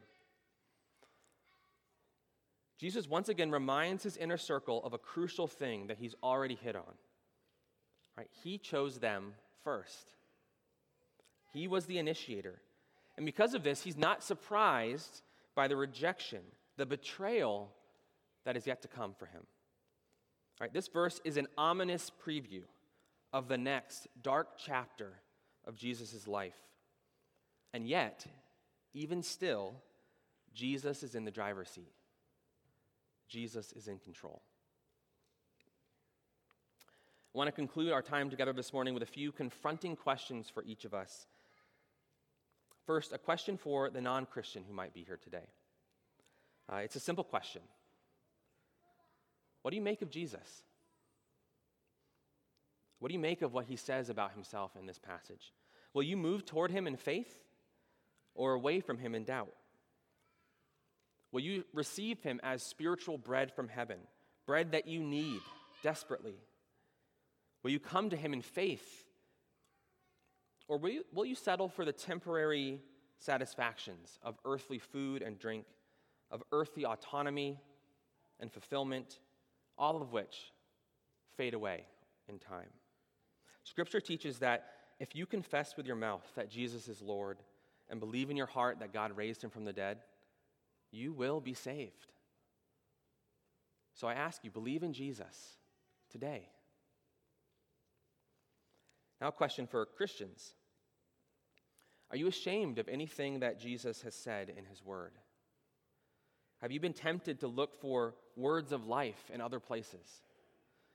Jesus 2.84 3.08
once 3.08 3.30
again 3.30 3.50
reminds 3.50 4.04
his 4.04 4.18
inner 4.18 4.36
circle 4.36 4.84
of 4.84 4.92
a 4.92 4.98
crucial 4.98 5.48
thing 5.48 5.88
that 5.88 6.00
he's 6.00 6.16
already 6.22 6.56
hit 6.56 6.76
on. 6.76 6.94
Right? 8.18 8.28
He 8.44 8.58
chose 8.58 9.00
them 9.00 9.36
first. 9.64 10.16
He 11.54 11.66
was 11.66 11.86
the 11.86 11.98
initiator. 11.98 12.60
And 13.16 13.26
because 13.26 13.54
of 13.54 13.64
this, 13.64 13.82
he's 13.82 13.96
not 13.96 14.22
surprised 14.22 15.22
by 15.56 15.70
the 15.70 15.78
rejection, 15.78 16.42
the 16.76 16.86
betrayal 16.86 17.72
that 18.44 18.58
is 18.58 18.68
yet 18.68 18.82
to 18.82 18.90
come 18.90 19.14
for 19.18 19.28
him. 19.28 19.44
All 20.60 20.66
right, 20.66 20.74
this 20.74 20.90
verse 20.90 21.22
is 21.24 21.38
an 21.38 21.48
ominous 21.58 22.12
preview 22.28 22.64
of 23.32 23.48
the 23.48 23.58
next 23.58 24.10
dark 24.22 24.58
chapter 24.58 25.14
of 25.64 25.78
Jesus' 25.78 26.28
life. 26.28 26.60
And 27.74 27.88
yet, 27.88 28.26
even 28.94 29.24
still, 29.24 29.76
Jesus 30.54 31.02
is 31.02 31.16
in 31.16 31.24
the 31.24 31.32
driver's 31.32 31.70
seat. 31.70 31.94
Jesus 33.34 33.74
is 33.74 33.88
in 33.88 33.98
control. 33.98 34.44
I 37.34 37.38
want 37.40 37.48
to 37.48 37.52
conclude 37.52 37.92
our 37.92 38.04
time 38.04 38.30
together 38.30 38.54
this 38.54 38.72
morning 38.72 38.94
with 38.94 39.02
a 39.02 39.08
few 39.08 39.32
confronting 39.32 39.96
questions 39.96 40.52
for 40.54 40.64
each 40.64 40.86
of 40.86 40.94
us. 40.94 41.26
First, 42.86 43.12
a 43.12 43.18
question 43.18 43.58
for 43.58 43.90
the 43.90 44.02
non 44.02 44.28
Christian 44.28 44.64
who 44.68 44.74
might 44.76 44.94
be 44.94 45.04
here 45.04 45.18
today. 45.18 45.48
Uh, 46.72 46.78
it's 46.78 46.96
a 46.96 47.00
simple 47.00 47.24
question 47.24 47.64
What 49.64 49.72
do 49.72 49.78
you 49.78 49.82
make 49.82 50.04
of 50.04 50.12
Jesus? 50.12 50.62
What 53.00 53.08
do 53.10 53.16
you 53.16 53.20
make 53.20 53.42
of 53.42 53.52
what 53.52 53.66
he 53.66 53.78
says 53.78 54.10
about 54.10 54.34
himself 54.34 54.76
in 54.80 54.86
this 54.86 55.00
passage? 55.00 55.54
Will 55.96 56.04
you 56.04 56.18
move 56.18 56.46
toward 56.46 56.70
him 56.70 56.86
in 56.86 56.98
faith 56.98 57.42
or 58.36 58.54
away 58.54 58.80
from 58.80 59.00
him 59.00 59.16
in 59.16 59.24
doubt? 59.24 59.56
Will 61.34 61.42
you 61.42 61.66
receive 61.74 62.22
him 62.22 62.40
as 62.44 62.62
spiritual 62.62 63.18
bread 63.18 63.52
from 63.52 63.68
heaven, 63.68 63.98
bread 64.46 64.72
that 64.74 64.88
you 64.88 65.02
need 65.02 65.42
desperately? 65.82 66.36
Will 67.64 67.72
you 67.72 67.80
come 67.80 68.12
to 68.12 68.16
him 68.16 68.34
in 68.34 68.44
faith? 68.44 69.04
Or 70.68 70.78
will 70.78 70.92
you, 70.92 71.04
will 71.12 71.26
you 71.26 71.36
settle 71.36 71.68
for 71.68 71.86
the 71.86 71.92
temporary 71.92 72.80
satisfactions 73.18 74.20
of 74.22 74.38
earthly 74.46 74.78
food 74.78 75.24
and 75.24 75.40
drink, 75.40 75.66
of 76.30 76.44
earthly 76.52 76.86
autonomy 76.86 77.60
and 78.40 78.52
fulfillment, 78.52 79.20
all 79.76 80.00
of 80.00 80.14
which 80.14 80.52
fade 81.36 81.56
away 81.56 81.88
in 82.30 82.38
time? 82.38 82.70
Scripture 83.64 84.00
teaches 84.00 84.38
that 84.40 84.68
if 85.00 85.16
you 85.16 85.26
confess 85.26 85.76
with 85.76 85.88
your 85.88 85.96
mouth 85.96 86.32
that 86.36 86.52
Jesus 86.52 86.88
is 86.88 87.02
Lord 87.02 87.40
and 87.90 88.00
believe 88.00 88.30
in 88.30 88.38
your 88.38 88.46
heart 88.46 88.80
that 88.82 88.94
God 88.94 89.18
raised 89.18 89.44
him 89.44 89.50
from 89.50 89.66
the 89.66 89.74
dead, 89.74 89.98
you 90.94 91.12
will 91.12 91.42
be 91.42 91.54
saved. 91.54 92.08
So 93.96 94.08
I 94.08 94.14
ask 94.14 94.44
you, 94.44 94.52
believe 94.52 94.84
in 94.84 94.94
Jesus 94.94 95.58
today. 96.12 96.48
Now, 99.20 99.30
a 99.30 99.32
question 99.32 99.68
for 99.68 99.86
Christians 99.86 100.54
Are 102.12 102.18
you 102.18 102.28
ashamed 102.28 102.78
of 102.78 102.88
anything 102.88 103.40
that 103.40 103.60
Jesus 103.60 104.02
has 104.04 104.16
said 104.16 104.50
in 104.50 104.66
his 104.66 104.84
word? 104.84 105.14
Have 106.62 106.72
you 106.72 106.80
been 106.80 106.94
tempted 106.94 107.42
to 107.42 107.48
look 107.48 107.76
for 107.82 108.16
words 108.38 108.72
of 108.72 108.88
life 108.88 109.30
in 109.34 109.42
other 109.42 109.60
places? 109.60 110.22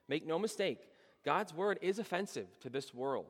Make 0.08 0.26
no 0.26 0.38
mistake, 0.38 0.78
God's 1.24 1.52
word 1.52 1.78
is 1.82 1.98
offensive 1.98 2.46
to 2.60 2.70
this 2.70 2.94
world. 2.94 3.26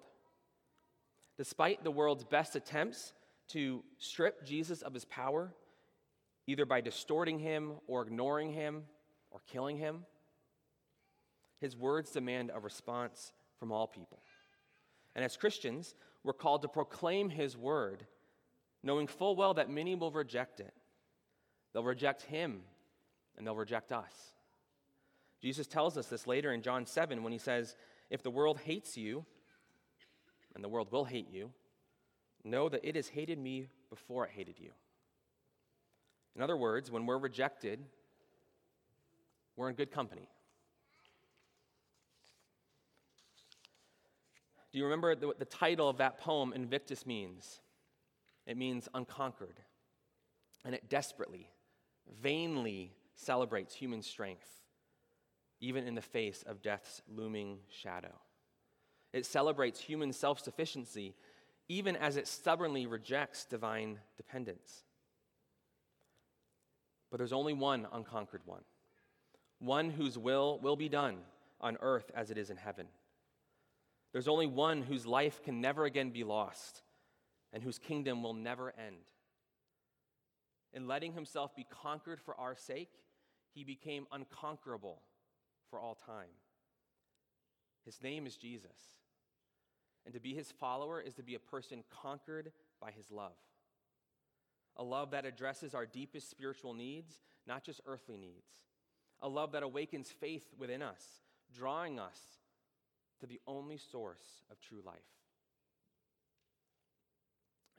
Despite 1.37 1.83
the 1.83 1.91
world's 1.91 2.25
best 2.25 2.55
attempts 2.55 3.13
to 3.49 3.83
strip 3.99 4.45
Jesus 4.45 4.83
of 4.83 4.95
his 4.95 5.05
power, 5.05 5.53
either 6.49 6.65
by 6.65 6.81
distorting 6.81 7.39
him 7.39 7.73
or 7.87 8.03
ignoring 8.03 8.51
him 8.51 8.85
or 9.31 9.41
killing 9.47 9.77
him, 9.77 10.07
his 11.61 11.77
words 11.77 12.11
demand 12.11 12.51
a 12.53 12.59
response 12.59 13.33
from 13.61 13.71
all 13.71 13.87
people. 13.87 14.19
And 15.15 15.23
as 15.23 15.37
Christians, 15.37 15.95
we're 16.25 16.33
called 16.33 16.63
to 16.63 16.69
proclaim 16.69 17.29
his 17.29 17.55
word, 17.55 18.07
knowing 18.83 19.07
full 19.07 19.37
well 19.37 19.55
that 19.55 19.69
many 19.69 19.95
will 19.95 20.11
reject 20.11 20.59
it. 20.61 20.73
They'll 21.73 21.85
reject 21.85 22.23
him 22.23 22.63
and 23.37 23.47
they'll 23.47 23.55
reject 23.55 23.93
us. 23.93 24.13
Jesus 25.43 25.67
tells 25.67 25.99
us 25.99 26.07
this 26.07 26.27
later 26.27 26.53
in 26.53 26.63
John 26.63 26.87
7 26.87 27.23
when 27.23 27.33
he 27.33 27.39
says, 27.39 27.77
If 28.09 28.23
the 28.23 28.31
world 28.31 28.59
hates 28.65 28.97
you, 28.97 29.27
and 30.55 30.65
the 30.65 30.69
world 30.69 30.91
will 30.91 31.05
hate 31.05 31.31
you, 31.31 31.51
know 32.43 32.71
that 32.71 32.89
it 32.89 32.97
has 32.97 33.09
hated 33.09 33.39
me 33.39 33.69
before 33.91 34.25
it 34.25 34.33
hated 34.35 34.59
you. 34.59 34.71
In 36.39 36.45
other 36.45 36.57
words, 36.57 36.89
when 36.89 37.05
we're 37.05 37.19
rejected, 37.19 37.81
we're 39.57 39.69
in 39.69 39.75
good 39.75 39.91
company. 39.91 40.29
Do 44.73 44.79
you 44.79 44.85
remember 44.85 45.17
the, 45.17 45.35
the 45.37 45.45
title 45.45 45.89
of 45.89 45.97
that 45.97 46.19
poem, 46.19 46.53
Invictus, 46.53 47.05
means? 47.05 47.59
It 48.47 48.57
means 48.57 48.89
unconquered. 48.95 49.59
And 50.65 50.77
it 50.77 50.89
desperately, 50.89 51.51
vainly 52.23 52.93
celebrates 53.17 53.75
human 53.75 54.01
strength, 54.01 54.49
even 55.61 55.89
in 55.89 55.97
the 55.97 56.01
face 56.01 56.45
of 56.47 56.63
death's 56.63 57.03
looming 57.13 57.59
shadow. 57.69 58.15
It 59.13 59.27
celebrates 59.27 59.81
human 59.81 60.13
self 60.13 60.39
sufficiency, 60.39 61.17
even 61.69 61.97
as 61.97 62.17
it 62.17 62.29
stubbornly 62.29 62.87
rejects 62.87 63.45
divine 63.45 63.99
dependence. 64.17 64.85
But 67.11 67.19
there's 67.19 67.33
only 67.33 67.55
one 67.55 67.87
unconquered 67.93 68.43
one, 68.45 68.63
one 69.59 69.91
whose 69.91 70.19
will 70.19 70.59
will 70.61 70.77
be 70.77 70.89
done 70.89 71.19
on 71.61 71.79
earth 71.81 72.11
as 72.15 72.31
it 72.31 72.39
is 72.39 72.51
in 72.51 72.57
heaven. 72.57 72.87
There's 74.13 74.29
only 74.29 74.47
one 74.47 74.83
whose 74.83 75.07
life 75.07 75.43
can 75.43 75.61
never 75.61 75.85
again 75.85 76.11
be 76.11 76.25
lost 76.25 76.83
and 77.53 77.63
whose 77.63 77.79
kingdom 77.79 78.23
will 78.23 78.35
never 78.35 78.71
end. 78.79 79.13
In 80.73 80.87
letting 80.87 81.13
himself 81.13 81.57
be 81.57 81.67
conquered 81.71 82.21
for 82.21 82.39
our 82.39 82.55
sake, 82.55 82.91
he 83.55 83.65
became 83.65 84.07
unconquerable 84.13 85.03
for 85.71 85.81
all 85.81 85.95
time. 85.95 86.29
His 87.85 88.03
name 88.03 88.27
is 88.27 88.37
Jesus. 88.37 88.97
And 90.05 90.15
to 90.15 90.21
be 90.21 90.35
his 90.35 90.51
follower 90.51 91.01
is 91.01 91.15
to 91.15 91.23
be 91.23 91.35
a 91.35 91.39
person 91.39 91.85
conquered 91.91 92.53
by 92.81 92.91
his 92.91 93.11
love. 93.11 93.33
A 94.79 94.85
love 94.85 95.11
that 95.11 95.27
addresses 95.27 95.75
our 95.75 95.87
deepest 95.87 96.31
spiritual 96.31 96.75
needs, 96.75 97.21
not 97.47 97.65
just 97.65 97.81
earthly 97.87 98.17
needs. 98.17 98.53
A 99.21 99.29
love 99.29 99.53
that 99.53 99.63
awakens 99.65 100.09
faith 100.09 100.45
within 100.57 100.83
us, 100.83 101.05
drawing 101.53 101.99
us 101.99 102.19
to 103.21 103.27
the 103.27 103.41
only 103.47 103.77
source 103.77 104.45
of 104.51 104.61
true 104.61 104.81
life. 104.85 104.95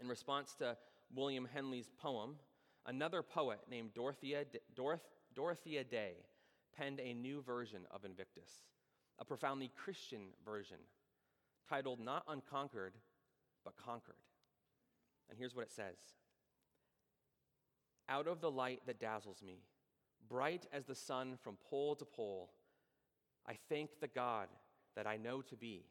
In 0.01 0.07
response 0.07 0.53
to 0.55 0.77
William 1.13 1.47
Henley's 1.51 1.89
poem, 2.01 2.35
another 2.85 3.23
poet 3.23 3.59
named 3.69 3.93
Dorothea, 3.93 4.43
Dorothea 5.33 5.83
Day 5.83 6.13
penned 6.77 6.99
a 6.99 7.13
new 7.13 7.41
version 7.41 7.81
of 7.91 8.03
Invictus, 8.03 8.51
a 9.19 9.25
profoundly 9.25 9.71
Christian 9.75 10.27
version 10.43 10.77
titled 11.69 11.99
not 11.99 12.23
Unconquered, 12.27 12.95
but 13.63 13.75
Conquered. 13.77 14.15
And 15.29 15.38
here's 15.38 15.55
what 15.55 15.63
it 15.63 15.71
says 15.71 15.97
Out 18.10 18.28
of 18.28 18.41
the 18.41 18.52
light 18.52 18.82
that 18.88 19.00
dazzles 19.00 19.43
me, 19.45 19.62
bright 20.28 20.65
as 20.74 20.86
the 20.86 20.95
sun 20.95 21.38
from 21.43 21.58
pole 21.69 21.95
to 21.95 22.06
pole, 22.06 22.50
I 23.48 23.54
thank 23.69 24.00
the 24.00 24.08
God 24.08 24.48
that 24.95 25.08
I 25.08 25.17
know 25.17 25.41
to 25.43 25.56
be, 25.56 25.86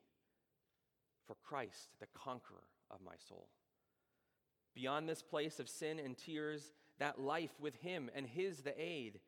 for 1.26 1.36
Christ, 1.44 1.90
the 2.00 2.08
conqueror 2.14 2.64
of 2.90 2.98
my 3.04 3.14
soul. 3.28 3.48
Beyond 4.74 5.08
this 5.08 5.22
place 5.22 5.60
of 5.60 5.68
sin 5.68 5.98
and 5.98 6.16
tears, 6.16 6.72
that 6.98 7.20
life 7.20 7.52
with 7.60 7.76
Him 7.76 8.10
and 8.14 8.26
His 8.26 8.62
the 8.62 8.74
aid, 8.80 9.20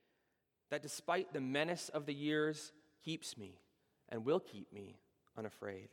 that 0.70 0.82
despite 0.82 1.32
the 1.32 1.40
menace 1.40 1.88
of 1.88 2.06
the 2.06 2.14
years, 2.14 2.72
keeps 3.04 3.38
me 3.38 3.60
and 4.08 4.24
will 4.24 4.40
keep 4.40 4.72
me 4.72 4.98
unafraid. 5.36 5.88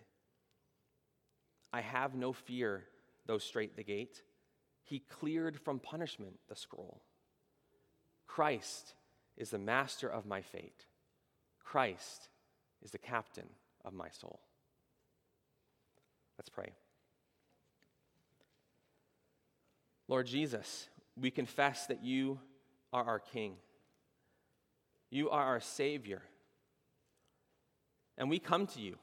I 1.72 1.82
have 1.82 2.16
no 2.16 2.34
fear, 2.34 2.86
though 3.26 3.38
strait 3.38 3.76
the 3.76 3.84
gate. 3.84 4.24
He 4.88 5.00
cleared 5.00 5.60
from 5.60 5.80
punishment 5.80 6.40
the 6.48 6.56
scroll. 6.56 7.02
Christ 8.26 8.94
is 9.36 9.50
the 9.50 9.58
master 9.58 10.08
of 10.08 10.26
my 10.26 10.42
fate. 10.42 10.86
Christ 11.62 12.30
is 12.82 12.92
the 12.92 12.98
captain 12.98 13.50
of 13.84 13.94
my 13.94 14.08
soul. 14.12 14.40
Let's 16.38 16.48
pray. 16.48 16.72
Lord 20.08 20.26
Jesus, 20.26 20.88
we 21.20 21.32
confess 21.32 21.88
that 21.88 22.02
you 22.02 22.40
are 22.94 23.04
our 23.04 23.20
King. 23.20 23.56
You 25.10 25.30
are 25.32 25.44
our 25.44 25.60
Savior. 25.60 26.22
And 28.18 28.30
we 28.30 28.40
come 28.40 28.68
to 28.68 28.80
you. 28.80 28.96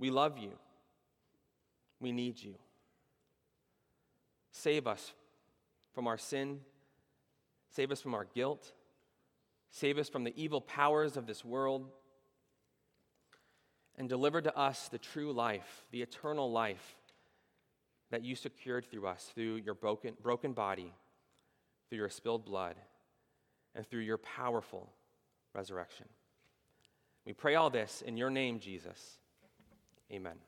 We 0.00 0.10
love 0.10 0.36
you. 0.36 0.50
We 2.00 2.10
need 2.10 2.42
you. 2.42 2.56
Save 4.64 4.86
us 4.86 5.12
from 5.92 6.06
our 6.06 6.16
sin. 6.16 6.60
Save 7.68 7.92
us 7.92 8.00
from 8.00 8.14
our 8.14 8.24
guilt. 8.24 8.72
Save 9.70 9.98
us 9.98 10.08
from 10.08 10.24
the 10.24 10.32
evil 10.42 10.62
powers 10.62 11.18
of 11.18 11.26
this 11.26 11.44
world. 11.44 11.90
and 13.96 14.08
deliver 14.08 14.42
to 14.42 14.56
us 14.58 14.88
the 14.88 14.98
true 14.98 15.32
life, 15.32 15.84
the 15.92 16.02
eternal 16.02 16.50
life 16.50 16.96
that 18.10 18.24
you 18.24 18.34
secured 18.34 18.84
through 18.90 19.06
us, 19.06 19.30
through 19.36 19.54
your 19.56 19.74
broken, 19.74 20.16
broken 20.20 20.52
body, 20.52 20.92
through 21.88 21.98
your 21.98 22.08
spilled 22.08 22.44
blood, 22.44 22.74
and 23.76 23.86
through 23.86 24.00
your 24.00 24.18
powerful 24.18 24.90
resurrection. 25.52 26.06
We 27.24 27.34
pray 27.34 27.54
all 27.54 27.70
this 27.70 28.02
in 28.04 28.16
your 28.16 28.30
name, 28.30 28.58
Jesus. 28.58 29.18
Amen. 30.10 30.38